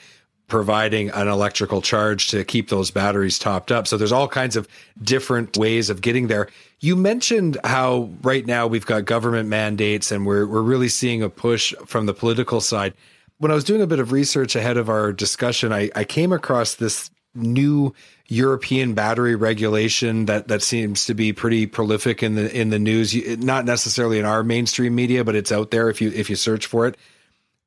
providing 0.48 1.10
an 1.10 1.26
electrical 1.26 1.80
charge 1.80 2.28
to 2.28 2.44
keep 2.44 2.68
those 2.68 2.90
batteries 2.90 3.38
topped 3.38 3.72
up. 3.72 3.86
So 3.86 3.96
there's 3.96 4.12
all 4.12 4.28
kinds 4.28 4.56
of 4.56 4.68
different 5.02 5.56
ways 5.56 5.88
of 5.88 6.02
getting 6.02 6.26
there. 6.26 6.48
You 6.80 6.96
mentioned 6.96 7.56
how 7.64 8.10
right 8.22 8.44
now 8.44 8.66
we've 8.66 8.84
got 8.84 9.06
government 9.06 9.48
mandates 9.48 10.12
and 10.12 10.26
we're 10.26 10.46
we're 10.46 10.62
really 10.62 10.88
seeing 10.88 11.22
a 11.22 11.30
push 11.30 11.72
from 11.86 12.06
the 12.06 12.14
political 12.14 12.60
side. 12.60 12.92
When 13.38 13.50
I 13.50 13.54
was 13.54 13.64
doing 13.64 13.82
a 13.82 13.86
bit 13.86 13.98
of 13.98 14.12
research 14.12 14.54
ahead 14.54 14.76
of 14.76 14.88
our 14.88 15.12
discussion, 15.12 15.72
I, 15.72 15.90
I 15.96 16.04
came 16.04 16.32
across 16.32 16.74
this 16.74 17.10
new 17.34 17.94
European 18.28 18.94
battery 18.94 19.34
regulation 19.34 20.26
that 20.26 20.48
that 20.48 20.62
seems 20.62 21.06
to 21.06 21.14
be 21.14 21.32
pretty 21.32 21.66
prolific 21.66 22.22
in 22.22 22.34
the 22.34 22.54
in 22.54 22.70
the 22.70 22.78
news. 22.78 23.14
Not 23.38 23.64
necessarily 23.64 24.18
in 24.18 24.24
our 24.24 24.42
mainstream 24.42 24.94
media, 24.94 25.24
but 25.24 25.34
it's 25.34 25.52
out 25.52 25.70
there 25.70 25.88
if 25.88 26.00
you 26.00 26.10
if 26.10 26.28
you 26.28 26.36
search 26.36 26.66
for 26.66 26.86
it. 26.86 26.96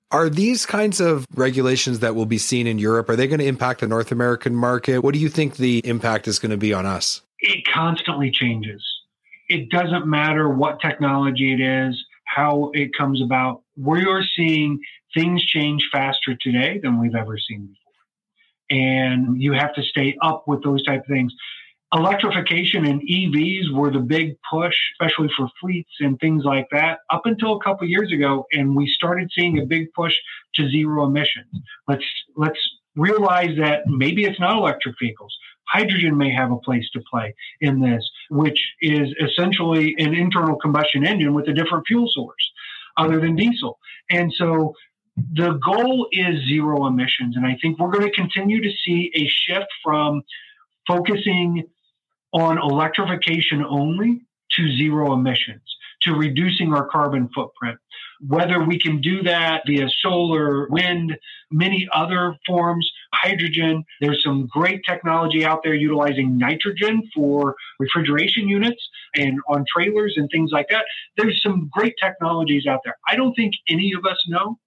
Are 0.09 0.29
these 0.29 0.65
kinds 0.65 1.01
of 1.01 1.25
regulations 1.35 1.99
that 1.99 2.15
will 2.15 2.25
be 2.25 2.37
seen 2.37 2.65
in 2.65 2.79
Europe, 2.79 3.09
are 3.09 3.17
they 3.17 3.27
going 3.27 3.39
to 3.39 3.45
impact 3.45 3.81
the 3.81 3.87
North 3.87 4.11
American 4.11 4.55
market? 4.55 4.99
What 4.99 5.13
do 5.13 5.19
you 5.19 5.27
think 5.27 5.57
the 5.57 5.79
impact 5.83 6.29
is 6.29 6.39
going 6.39 6.51
to 6.51 6.57
be 6.57 6.73
on 6.73 6.85
us? 6.85 7.21
It 7.39 7.65
constantly 7.67 8.31
changes. 8.31 8.81
It 9.49 9.69
doesn't 9.69 10.07
matter 10.07 10.47
what 10.47 10.79
technology 10.79 11.53
it 11.53 11.59
is, 11.59 12.01
how 12.23 12.71
it 12.73 12.91
comes 12.97 13.21
about. 13.21 13.63
We 13.75 14.05
are 14.05 14.23
seeing 14.23 14.79
things 15.13 15.43
change 15.43 15.89
faster 15.91 16.35
today 16.39 16.79
than 16.81 17.01
we've 17.01 17.15
ever 17.15 17.37
seen 17.37 17.67
before. 17.67 18.79
And 18.79 19.41
you 19.41 19.53
have 19.53 19.73
to 19.75 19.83
stay 19.83 20.17
up 20.21 20.47
with 20.47 20.63
those 20.63 20.83
type 20.83 21.01
of 21.01 21.07
things 21.07 21.33
electrification 21.93 22.85
and 22.85 23.01
EVs 23.01 23.71
were 23.71 23.91
the 23.91 23.99
big 23.99 24.35
push, 24.49 24.75
especially 24.93 25.29
for 25.37 25.49
fleets 25.59 25.91
and 25.99 26.19
things 26.19 26.43
like 26.43 26.67
that, 26.71 26.99
up 27.09 27.25
until 27.25 27.55
a 27.55 27.63
couple 27.63 27.87
years 27.87 28.11
ago, 28.11 28.45
and 28.51 28.75
we 28.75 28.87
started 28.87 29.31
seeing 29.33 29.59
a 29.59 29.65
big 29.65 29.91
push 29.93 30.13
to 30.55 30.69
zero 30.69 31.05
emissions. 31.05 31.47
Let's 31.87 32.05
let's 32.35 32.59
realize 32.95 33.57
that 33.57 33.87
maybe 33.87 34.25
it's 34.25 34.39
not 34.39 34.57
electric 34.57 34.95
vehicles. 34.99 35.35
Hydrogen 35.67 36.17
may 36.17 36.31
have 36.33 36.51
a 36.51 36.57
place 36.57 36.89
to 36.91 37.01
play 37.09 37.35
in 37.61 37.81
this, 37.81 38.09
which 38.29 38.59
is 38.81 39.13
essentially 39.21 39.95
an 39.99 40.13
internal 40.13 40.55
combustion 40.57 41.05
engine 41.05 41.33
with 41.33 41.47
a 41.47 41.53
different 41.53 41.85
fuel 41.87 42.09
source 42.11 42.51
other 42.97 43.19
than 43.19 43.35
diesel. 43.35 43.77
And 44.09 44.33
so 44.33 44.73
the 45.33 45.59
goal 45.65 46.07
is 46.11 46.47
zero 46.47 46.87
emissions. 46.87 47.35
And 47.35 47.45
I 47.45 47.57
think 47.61 47.79
we're 47.79 47.91
going 47.91 48.05
to 48.05 48.15
continue 48.15 48.61
to 48.61 48.71
see 48.85 49.11
a 49.13 49.27
shift 49.27 49.67
from 49.83 50.23
focusing 50.87 51.65
on 52.33 52.57
electrification 52.57 53.63
only 53.63 54.21
to 54.51 54.77
zero 54.77 55.13
emissions. 55.13 55.61
to 56.01 56.13
reducing 56.13 56.73
our 56.73 56.87
carbon 56.87 57.29
footprint. 57.33 57.77
Whether 58.25 58.63
we 58.63 58.79
can 58.79 59.01
do 59.01 59.23
that 59.23 59.63
via 59.65 59.87
solar, 60.01 60.67
wind, 60.69 61.17
many 61.51 61.87
other 61.93 62.35
forms, 62.45 62.89
hydrogen. 63.13 63.83
There's 64.01 64.23
some 64.23 64.47
great 64.47 64.81
technology 64.87 65.45
out 65.45 65.61
there 65.63 65.73
utilizing 65.73 66.37
nitrogen 66.37 67.01
for 67.13 67.55
refrigeration 67.79 68.47
units 68.47 68.89
and 69.15 69.39
on 69.49 69.65
trailers 69.71 70.13
and 70.17 70.29
things 70.31 70.51
like 70.51 70.67
that. 70.69 70.85
There's 71.15 71.41
some 71.41 71.69
great 71.71 71.95
technologies 72.01 72.65
out 72.67 72.81
there. 72.83 72.97
I 73.07 73.15
don't 73.15 73.33
think 73.33 73.53
any 73.67 73.93
of 73.93 74.05
us 74.05 74.17
know. 74.27 74.59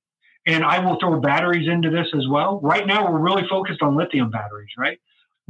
And 0.47 0.65
I 0.65 0.79
will 0.79 0.99
throw 0.99 1.21
batteries 1.21 1.69
into 1.69 1.91
this 1.91 2.09
as 2.15 2.27
well. 2.27 2.61
Right 2.63 2.87
now, 2.87 3.11
we're 3.11 3.19
really 3.19 3.47
focused 3.49 3.83
on 3.83 3.95
lithium 3.95 4.31
batteries, 4.31 4.71
right? 4.79 4.99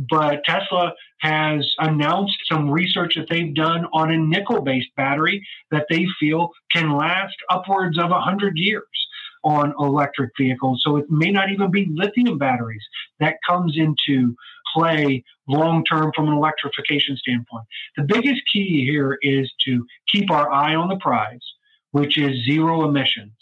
But 0.09 0.45
Tesla 0.45 0.95
has 1.19 1.75
announced 1.79 2.39
some 2.51 2.71
research 2.71 3.17
that 3.17 3.29
they've 3.29 3.55
done 3.55 3.87
on 3.93 4.11
a 4.11 4.17
nickel 4.17 4.63
based 4.63 4.89
battery 4.97 5.47
that 5.71 5.87
they 5.91 6.07
feel 6.19 6.51
can 6.73 6.97
last 6.97 7.37
upwards 7.51 7.99
of 7.99 8.11
100 8.11 8.57
years 8.57 8.85
on 9.45 9.75
electric 9.79 10.31
vehicles. 10.39 10.83
So 10.85 10.97
it 10.97 11.11
may 11.11 11.31
not 11.31 11.51
even 11.51 11.71
be 11.71 11.87
lithium 11.91 12.39
batteries 12.39 12.85
that 13.19 13.37
comes 13.47 13.77
into 13.77 14.35
play 14.75 15.23
long 15.49 15.85
term 15.85 16.13
from 16.15 16.29
an 16.29 16.35
electrification 16.35 17.17
standpoint. 17.17 17.65
The 17.97 18.05
biggest 18.05 18.43
key 18.51 18.87
here 18.87 19.19
is 19.21 19.53
to 19.67 19.87
keep 20.07 20.31
our 20.31 20.51
eye 20.51 20.75
on 20.75 20.89
the 20.89 20.97
prize, 20.97 21.45
which 21.91 22.17
is 22.17 22.45
zero 22.45 22.89
emissions, 22.89 23.33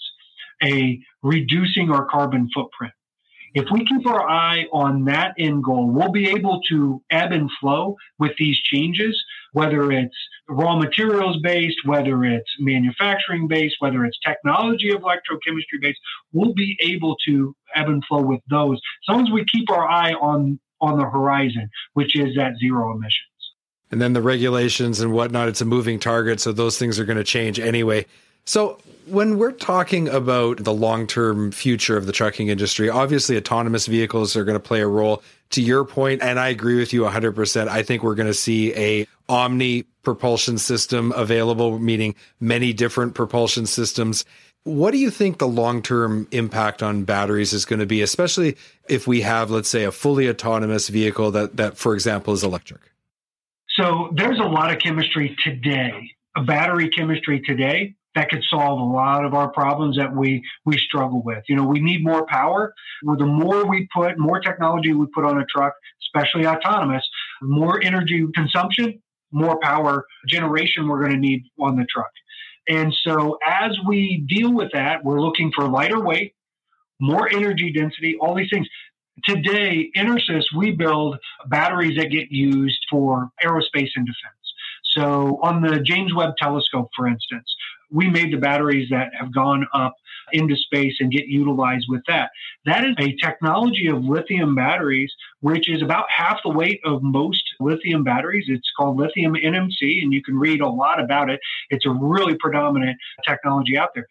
a 0.62 1.00
reducing 1.22 1.90
our 1.90 2.06
carbon 2.06 2.48
footprint. 2.52 2.94
If 3.54 3.66
we 3.70 3.84
keep 3.84 4.06
our 4.06 4.28
eye 4.28 4.66
on 4.72 5.04
that 5.06 5.34
end 5.38 5.64
goal, 5.64 5.90
we'll 5.90 6.12
be 6.12 6.28
able 6.30 6.60
to 6.68 7.02
ebb 7.10 7.32
and 7.32 7.50
flow 7.60 7.96
with 8.18 8.32
these 8.38 8.58
changes, 8.58 9.18
whether 9.52 9.90
it's 9.90 10.16
raw 10.48 10.76
materials 10.76 11.38
based, 11.42 11.78
whether 11.84 12.24
it's 12.24 12.50
manufacturing 12.58 13.48
based, 13.48 13.76
whether 13.80 14.04
it's 14.04 14.18
technology 14.24 14.90
of 14.90 15.02
electrochemistry 15.02 15.80
based, 15.80 15.98
we'll 16.32 16.54
be 16.54 16.76
able 16.80 17.16
to 17.26 17.54
ebb 17.74 17.88
and 17.88 18.04
flow 18.04 18.22
with 18.22 18.40
those 18.50 18.76
as 18.76 19.14
long 19.14 19.26
as 19.26 19.32
we 19.32 19.44
keep 19.44 19.70
our 19.70 19.88
eye 19.88 20.12
on 20.12 20.58
on 20.80 20.96
the 20.96 21.04
horizon, 21.04 21.68
which 21.94 22.16
is 22.16 22.36
that 22.36 22.52
zero 22.60 22.92
emissions. 22.92 23.28
And 23.90 24.00
then 24.00 24.12
the 24.12 24.22
regulations 24.22 25.00
and 25.00 25.12
whatnot, 25.12 25.48
it's 25.48 25.60
a 25.60 25.64
moving 25.64 25.98
target. 25.98 26.40
So 26.40 26.52
those 26.52 26.78
things 26.78 27.00
are 27.00 27.04
going 27.04 27.18
to 27.18 27.24
change 27.24 27.58
anyway. 27.58 28.06
So, 28.48 28.78
when 29.04 29.36
we're 29.36 29.52
talking 29.52 30.08
about 30.08 30.64
the 30.64 30.72
long 30.72 31.06
term 31.06 31.52
future 31.52 31.98
of 31.98 32.06
the 32.06 32.12
trucking 32.12 32.48
industry, 32.48 32.88
obviously 32.88 33.36
autonomous 33.36 33.86
vehicles 33.86 34.36
are 34.36 34.44
going 34.44 34.54
to 34.56 34.60
play 34.60 34.80
a 34.80 34.86
role. 34.86 35.22
To 35.50 35.60
your 35.60 35.84
point, 35.84 36.22
and 36.22 36.40
I 36.40 36.48
agree 36.48 36.78
with 36.78 36.94
you 36.94 37.02
100%, 37.02 37.68
I 37.68 37.82
think 37.82 38.02
we're 38.02 38.14
going 38.14 38.26
to 38.26 38.32
see 38.32 38.74
a 38.74 39.06
omni 39.28 39.82
propulsion 40.02 40.56
system 40.56 41.12
available, 41.14 41.78
meaning 41.78 42.14
many 42.40 42.72
different 42.72 43.14
propulsion 43.14 43.66
systems. 43.66 44.24
What 44.64 44.92
do 44.92 44.98
you 44.98 45.10
think 45.10 45.38
the 45.38 45.48
long 45.48 45.82
term 45.82 46.26
impact 46.30 46.82
on 46.82 47.04
batteries 47.04 47.52
is 47.52 47.66
going 47.66 47.80
to 47.80 47.86
be, 47.86 48.00
especially 48.00 48.56
if 48.88 49.06
we 49.06 49.20
have, 49.20 49.50
let's 49.50 49.68
say, 49.68 49.84
a 49.84 49.92
fully 49.92 50.26
autonomous 50.26 50.88
vehicle 50.88 51.30
that, 51.32 51.58
that 51.58 51.76
for 51.76 51.92
example, 51.92 52.32
is 52.32 52.42
electric? 52.42 52.80
So 53.76 54.10
there's 54.14 54.38
a 54.38 54.48
lot 54.48 54.72
of 54.72 54.80
chemistry 54.80 55.36
today, 55.44 56.12
a 56.34 56.42
battery 56.42 56.88
chemistry 56.88 57.42
today 57.42 57.94
that 58.18 58.30
could 58.30 58.42
solve 58.50 58.80
a 58.80 58.82
lot 58.82 59.24
of 59.24 59.32
our 59.32 59.48
problems 59.48 59.96
that 59.96 60.14
we 60.14 60.42
we 60.64 60.76
struggle 60.76 61.22
with. 61.24 61.44
You 61.48 61.54
know, 61.54 61.64
we 61.64 61.78
need 61.78 62.02
more 62.02 62.26
power. 62.26 62.74
The 63.02 63.24
more 63.24 63.64
we 63.64 63.88
put, 63.94 64.18
more 64.18 64.40
technology 64.40 64.92
we 64.92 65.06
put 65.14 65.24
on 65.24 65.40
a 65.40 65.44
truck, 65.44 65.72
especially 66.02 66.44
autonomous, 66.44 67.08
more 67.40 67.80
energy 67.80 68.26
consumption, 68.34 69.00
more 69.30 69.60
power 69.60 70.04
generation 70.26 70.88
we're 70.88 70.98
going 70.98 71.12
to 71.12 71.18
need 71.18 71.44
on 71.60 71.76
the 71.76 71.84
truck. 71.84 72.10
And 72.68 72.92
so 73.04 73.38
as 73.46 73.78
we 73.86 74.24
deal 74.28 74.52
with 74.52 74.72
that, 74.72 75.04
we're 75.04 75.20
looking 75.20 75.52
for 75.54 75.68
lighter 75.68 76.00
weight, 76.00 76.34
more 77.00 77.28
energy 77.30 77.72
density, 77.72 78.16
all 78.20 78.34
these 78.34 78.50
things. 78.52 78.66
Today, 79.24 79.90
EnerSys, 79.96 80.44
we 80.56 80.72
build 80.72 81.18
batteries 81.46 81.96
that 81.98 82.10
get 82.10 82.30
used 82.30 82.80
for 82.90 83.30
aerospace 83.44 83.90
and 83.94 84.06
defense. 84.06 84.34
So 84.96 85.38
on 85.42 85.62
the 85.62 85.80
James 85.80 86.14
Webb 86.14 86.34
Telescope, 86.36 86.90
for 86.96 87.06
instance, 87.06 87.46
we 87.90 88.08
made 88.08 88.32
the 88.32 88.36
batteries 88.36 88.88
that 88.90 89.10
have 89.18 89.32
gone 89.34 89.66
up 89.72 89.94
into 90.32 90.56
space 90.56 90.94
and 91.00 91.10
get 91.10 91.26
utilized 91.26 91.86
with 91.88 92.02
that. 92.06 92.30
That 92.66 92.84
is 92.84 92.94
a 92.98 93.16
technology 93.16 93.88
of 93.88 94.04
lithium 94.04 94.54
batteries, 94.54 95.12
which 95.40 95.68
is 95.68 95.82
about 95.82 96.06
half 96.14 96.40
the 96.44 96.50
weight 96.50 96.80
of 96.84 97.02
most 97.02 97.42
lithium 97.60 98.04
batteries. 98.04 98.46
It's 98.48 98.70
called 98.76 98.98
lithium 98.98 99.34
NMC, 99.34 100.02
and 100.02 100.12
you 100.12 100.22
can 100.22 100.38
read 100.38 100.60
a 100.60 100.68
lot 100.68 101.00
about 101.00 101.30
it. 101.30 101.40
It's 101.70 101.86
a 101.86 101.90
really 101.90 102.36
predominant 102.38 102.98
technology 103.26 103.76
out 103.78 103.90
there. 103.94 104.06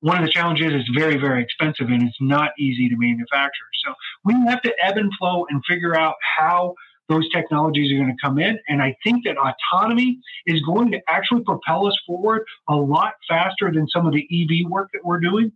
One 0.00 0.16
of 0.16 0.24
the 0.24 0.30
challenges 0.30 0.72
is 0.72 0.88
very, 0.94 1.16
very 1.16 1.42
expensive 1.42 1.88
and 1.88 2.04
it's 2.04 2.16
not 2.20 2.52
easy 2.56 2.88
to 2.88 2.96
manufacture. 2.96 3.66
So 3.84 3.94
we 4.24 4.34
have 4.46 4.62
to 4.62 4.72
ebb 4.80 4.96
and 4.96 5.12
flow 5.18 5.44
and 5.50 5.60
figure 5.68 5.96
out 5.96 6.14
how 6.38 6.74
those 7.08 7.28
technologies 7.30 7.92
are 7.92 7.96
going 7.96 8.14
to 8.14 8.22
come 8.22 8.38
in. 8.38 8.58
And 8.68 8.82
I 8.82 8.96
think 9.02 9.24
that 9.24 9.36
autonomy 9.36 10.20
is 10.46 10.60
going 10.62 10.90
to 10.92 11.00
actually 11.08 11.42
propel 11.42 11.86
us 11.86 11.98
forward 12.06 12.44
a 12.68 12.76
lot 12.76 13.14
faster 13.28 13.72
than 13.72 13.88
some 13.88 14.06
of 14.06 14.12
the 14.12 14.26
EV 14.30 14.70
work 14.70 14.90
that 14.92 15.04
we're 15.04 15.20
doing. 15.20 15.52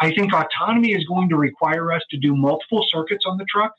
I 0.00 0.12
think 0.12 0.32
autonomy 0.32 0.92
is 0.92 1.04
going 1.04 1.28
to 1.28 1.36
require 1.36 1.92
us 1.92 2.02
to 2.10 2.16
do 2.16 2.34
multiple 2.34 2.84
circuits 2.88 3.24
on 3.26 3.38
the 3.38 3.44
truck. 3.44 3.74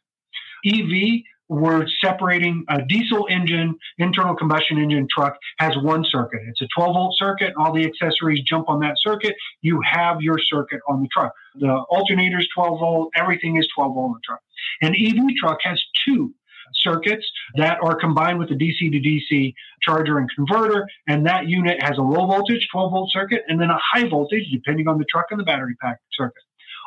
EV, 0.65 1.21
we're 1.47 1.85
separating 2.03 2.65
a 2.69 2.81
diesel 2.81 3.27
engine, 3.29 3.75
internal 3.97 4.35
combustion 4.35 4.79
engine 4.79 5.07
truck 5.13 5.38
has 5.59 5.77
one 5.77 6.03
circuit. 6.03 6.41
It's 6.47 6.61
a 6.61 6.67
12 6.75 6.93
volt 6.93 7.15
circuit. 7.17 7.53
All 7.57 7.71
the 7.71 7.85
accessories 7.85 8.41
jump 8.41 8.69
on 8.69 8.79
that 8.79 8.95
circuit. 8.97 9.35
You 9.61 9.79
have 9.83 10.21
your 10.21 10.39
circuit 10.39 10.79
on 10.88 11.01
the 11.01 11.07
truck. 11.09 11.33
The 11.55 11.71
alternator 11.71 12.39
is 12.39 12.47
12 12.55 12.79
volt. 12.79 13.11
Everything 13.15 13.57
is 13.57 13.67
12 13.75 13.93
volt 13.93 14.05
on 14.05 14.13
the 14.13 14.19
truck. 14.25 14.39
An 14.81 14.95
EV 14.95 15.35
truck 15.39 15.59
has 15.63 15.83
two 16.05 16.33
circuits 16.73 17.25
that 17.56 17.78
are 17.82 17.95
combined 17.95 18.39
with 18.39 18.49
the 18.49 18.56
DC 18.56 18.91
to 18.91 18.99
DC 18.99 19.54
charger 19.82 20.17
and 20.17 20.30
converter. 20.36 20.88
And 21.08 21.25
that 21.25 21.47
unit 21.47 21.82
has 21.82 21.97
a 21.97 22.01
low 22.01 22.28
voltage 22.28 22.67
12 22.71 22.91
volt 22.91 23.12
circuit 23.12 23.43
and 23.47 23.60
then 23.60 23.69
a 23.69 23.80
high 23.82 24.08
voltage, 24.08 24.49
depending 24.51 24.88
on 24.88 24.97
the 24.97 25.06
truck 25.06 25.28
and 25.32 25.39
the 25.39 25.43
battery 25.43 25.75
pack 25.82 25.99
circuit. 26.13 26.43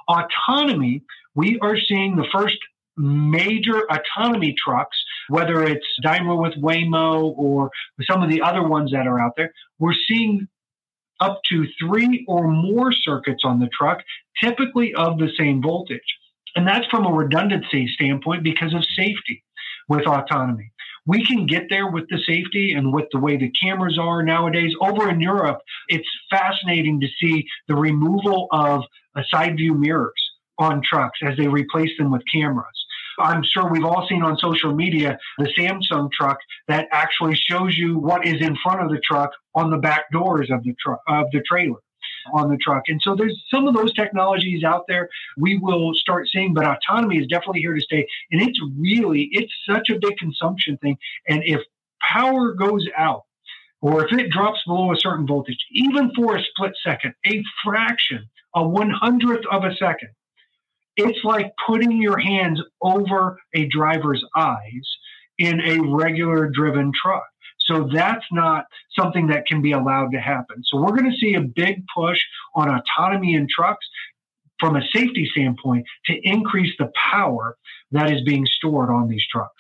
Autonomy, 0.09 1.03
we 1.35 1.59
are 1.61 1.77
seeing 1.79 2.17
the 2.17 2.27
first 2.33 2.59
major 2.97 3.87
autonomy 3.91 4.55
trucks, 4.59 4.97
whether 5.29 5.63
it's 5.63 5.87
Daimler 6.03 6.37
with 6.37 6.55
Waymo 6.55 7.33
or 7.37 7.71
some 8.03 8.23
of 8.23 8.31
the 8.31 8.43
other 8.43 8.67
ones 8.67 8.91
that 8.91 9.07
are 9.07 9.21
out 9.21 9.33
there, 9.37 9.53
we're 9.79 9.95
seeing 10.09 10.49
up 11.21 11.41
to 11.51 11.67
three 11.81 12.25
or 12.29 12.49
more 12.49 12.93
circuits 12.93 13.43
on 13.45 13.61
the 13.61 13.69
truck, 13.69 14.03
typically 14.43 14.95
of 14.95 15.19
the 15.19 15.31
same 15.37 15.63
voltage. 15.63 16.01
And 16.57 16.67
that's 16.67 16.87
from 16.87 17.07
a 17.07 17.13
redundancy 17.13 17.89
standpoint 17.89 18.43
because 18.43 18.75
of 18.75 18.85
safety 18.97 19.45
with 19.89 20.07
autonomy. 20.07 20.73
We 21.07 21.25
can 21.25 21.47
get 21.47 21.69
there 21.71 21.91
with 21.91 22.09
the 22.11 22.19
safety 22.27 22.73
and 22.73 22.93
with 22.93 23.07
the 23.13 23.19
way 23.19 23.37
the 23.37 23.51
cameras 23.51 23.99
are 23.99 24.23
nowadays. 24.23 24.75
Over 24.81 25.09
in 25.09 25.21
Europe, 25.21 25.61
it's 25.89 26.09
fascinating 26.31 27.01
to 27.01 27.09
see 27.19 27.47
the 27.67 27.75
removal 27.75 28.49
of 28.51 28.85
uh, 29.17 29.23
side 29.31 29.57
view 29.57 29.75
mirrors 29.75 30.23
on 30.59 30.83
trucks 30.83 31.19
as 31.23 31.37
they 31.39 31.49
replace 31.49 31.91
them 31.99 32.11
with 32.11 32.23
cameras. 32.31 32.67
I'm 33.19 33.43
sure 33.43 33.69
we've 33.71 33.85
all 33.85 34.07
seen 34.09 34.23
on 34.23 34.37
social 34.39 34.75
media 34.75 35.19
the 35.39 35.53
Samsung 35.59 36.11
truck 36.13 36.39
that 36.69 36.89
actually 36.93 37.35
shows 37.35 37.77
you 37.77 37.99
what 37.99 38.27
is 38.27 38.41
in 38.41 38.57
front 38.63 38.83
of 38.83 38.91
the 38.91 39.01
truck 39.01 39.31
on 39.55 39.71
the 39.71 39.79
back 39.79 40.05
doors 40.13 40.51
of 40.53 40.63
the 40.63 40.75
truck 40.81 41.01
of 41.09 41.27
the 41.33 41.43
trailer 41.49 41.81
on 42.33 42.51
the 42.51 42.57
truck. 42.57 42.85
And 42.89 43.01
so 43.03 43.15
there's 43.15 43.43
some 43.51 43.69
of 43.69 43.75
those 43.75 43.93
technologies 43.95 44.65
out 44.65 44.85
there 44.89 45.09
we 45.37 45.59
will 45.59 45.95
start 45.95 46.29
seeing, 46.29 46.55
but 46.55 46.65
autonomy 46.65 47.19
is 47.19 47.27
definitely 47.27 47.61
here 47.61 47.75
to 47.75 47.81
stay. 47.81 48.07
And 48.31 48.43
it's 48.43 48.61
really, 48.79 49.29
it's 49.33 49.53
such 49.69 49.91
a 49.91 49.99
big 49.99 50.17
consumption 50.19 50.77
thing. 50.79 50.99
And 51.29 51.43
if 51.45 51.61
power 52.01 52.53
goes 52.53 52.87
out, 52.97 53.25
or 53.81 54.05
if 54.05 54.13
it 54.13 54.31
drops 54.31 54.61
below 54.67 54.93
a 54.93 54.97
certain 54.97 55.27
voltage, 55.27 55.65
even 55.71 56.13
for 56.15 56.37
a 56.37 56.43
split 56.43 56.73
second, 56.85 57.15
a 57.27 57.43
fraction, 57.65 58.29
a 58.55 58.67
one 58.67 58.91
hundredth 58.91 59.47
of 59.53 59.65
a 59.65 59.75
second, 59.77 60.09
it's 60.97 61.23
like 61.23 61.53
putting 61.65 62.03
your 62.03 62.19
hands 62.19 62.61
over 62.83 63.39
a 63.55 63.67
driver's 63.67 64.25
eyes 64.35 64.97
in 65.39 65.61
a 65.61 65.79
regular 65.81 66.49
driven 66.49 66.91
truck. 67.01 67.25
So 67.69 67.89
that's 67.93 68.25
not 68.33 68.65
something 68.99 69.27
that 69.29 69.47
can 69.47 69.61
be 69.61 69.73
allowed 69.73 70.13
to 70.13 70.19
happen. 70.19 70.63
So 70.65 70.79
we're 70.79 70.97
going 70.97 71.11
to 71.11 71.17
see 71.19 71.35
a 71.35 71.41
big 71.41 71.85
push 71.95 72.19
on 72.55 72.69
autonomy 72.71 73.35
in 73.35 73.47
trucks 73.55 73.87
from 74.59 74.77
a 74.77 74.83
safety 74.93 75.29
standpoint 75.31 75.87
to 76.07 76.15
increase 76.23 76.75
the 76.79 76.91
power 77.11 77.57
that 77.93 78.11
is 78.11 78.23
being 78.23 78.47
stored 78.47 78.91
on 78.91 79.09
these 79.09 79.25
trucks. 79.31 79.53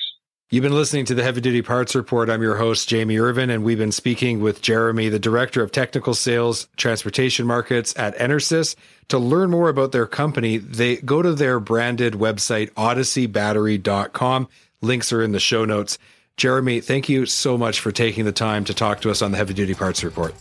You've 0.50 0.62
been 0.62 0.74
listening 0.74 1.04
to 1.04 1.14
the 1.14 1.22
Heavy 1.22 1.42
Duty 1.42 1.60
Parts 1.60 1.94
Report. 1.94 2.30
I'm 2.30 2.40
your 2.40 2.56
host, 2.56 2.88
Jamie 2.88 3.18
Irvin, 3.18 3.50
and 3.50 3.62
we've 3.64 3.76
been 3.76 3.92
speaking 3.92 4.40
with 4.40 4.62
Jeremy, 4.62 5.10
the 5.10 5.18
Director 5.18 5.62
of 5.62 5.70
Technical 5.70 6.14
Sales 6.14 6.68
Transportation 6.78 7.46
Markets 7.46 7.94
at 7.98 8.16
EnerSys. 8.16 8.74
To 9.08 9.18
learn 9.18 9.50
more 9.50 9.68
about 9.68 9.92
their 9.92 10.06
company, 10.06 10.56
they 10.56 10.96
go 10.96 11.20
to 11.20 11.34
their 11.34 11.60
branded 11.60 12.14
website, 12.14 12.70
odysseybattery.com. 12.72 14.48
Links 14.80 15.12
are 15.12 15.22
in 15.22 15.32
the 15.32 15.40
show 15.40 15.66
notes. 15.66 15.98
Jeremy, 16.38 16.80
thank 16.80 17.08
you 17.08 17.26
so 17.26 17.58
much 17.58 17.80
for 17.80 17.92
taking 17.92 18.24
the 18.24 18.32
time 18.32 18.64
to 18.64 18.72
talk 18.72 19.00
to 19.02 19.10
us 19.10 19.22
on 19.22 19.32
the 19.32 19.36
Heavy 19.36 19.54
Duty 19.54 19.74
Parts 19.74 20.02
Report. 20.04 20.32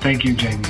Thank 0.00 0.24
you, 0.24 0.34
Jamie. 0.34 0.64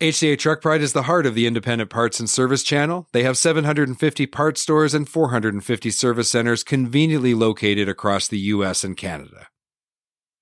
HDA 0.00 0.38
Truck 0.38 0.62
Pride 0.62 0.80
is 0.80 0.94
the 0.94 1.02
heart 1.02 1.26
of 1.26 1.34
the 1.34 1.46
independent 1.46 1.90
parts 1.90 2.18
and 2.18 2.28
service 2.28 2.62
channel. 2.62 3.06
They 3.12 3.22
have 3.22 3.36
750 3.36 4.26
parts 4.26 4.62
stores 4.62 4.94
and 4.94 5.08
450 5.08 5.90
service 5.90 6.30
centers 6.30 6.64
conveniently 6.64 7.34
located 7.34 7.88
across 7.88 8.26
the 8.26 8.38
US 8.38 8.82
and 8.82 8.96
Canada. 8.96 9.46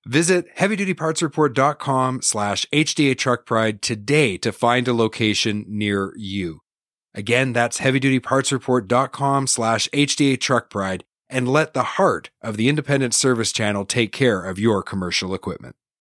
Visit 0.07 0.46
heavydutypartsreport.com 0.57 2.22
slash 2.22 2.66
HDA 2.72 3.18
Truck 3.18 3.44
Pride 3.44 3.83
today 3.83 4.38
to 4.38 4.53
find 4.53 4.88
a 4.88 4.94
location 4.94 5.64
near 5.68 6.14
you. 6.16 6.61
Again, 7.19 7.53
that's 7.53 7.81
heavydutypartsreport.com 7.81 9.49
slash 9.49 9.89
HDA 9.89 10.41
Truck 10.41 10.71
Pride 10.71 11.03
and 11.29 11.49
let 11.49 11.75
the 11.75 11.83
heart 11.83 12.31
of 12.41 12.57
the 12.57 12.69
independent 12.69 13.13
service 13.13 13.51
channel 13.51 13.85
take 13.85 14.13
care 14.13 14.45
of 14.45 14.61
your 14.61 14.85
commercial 14.85 15.35
equipment. 15.35 15.75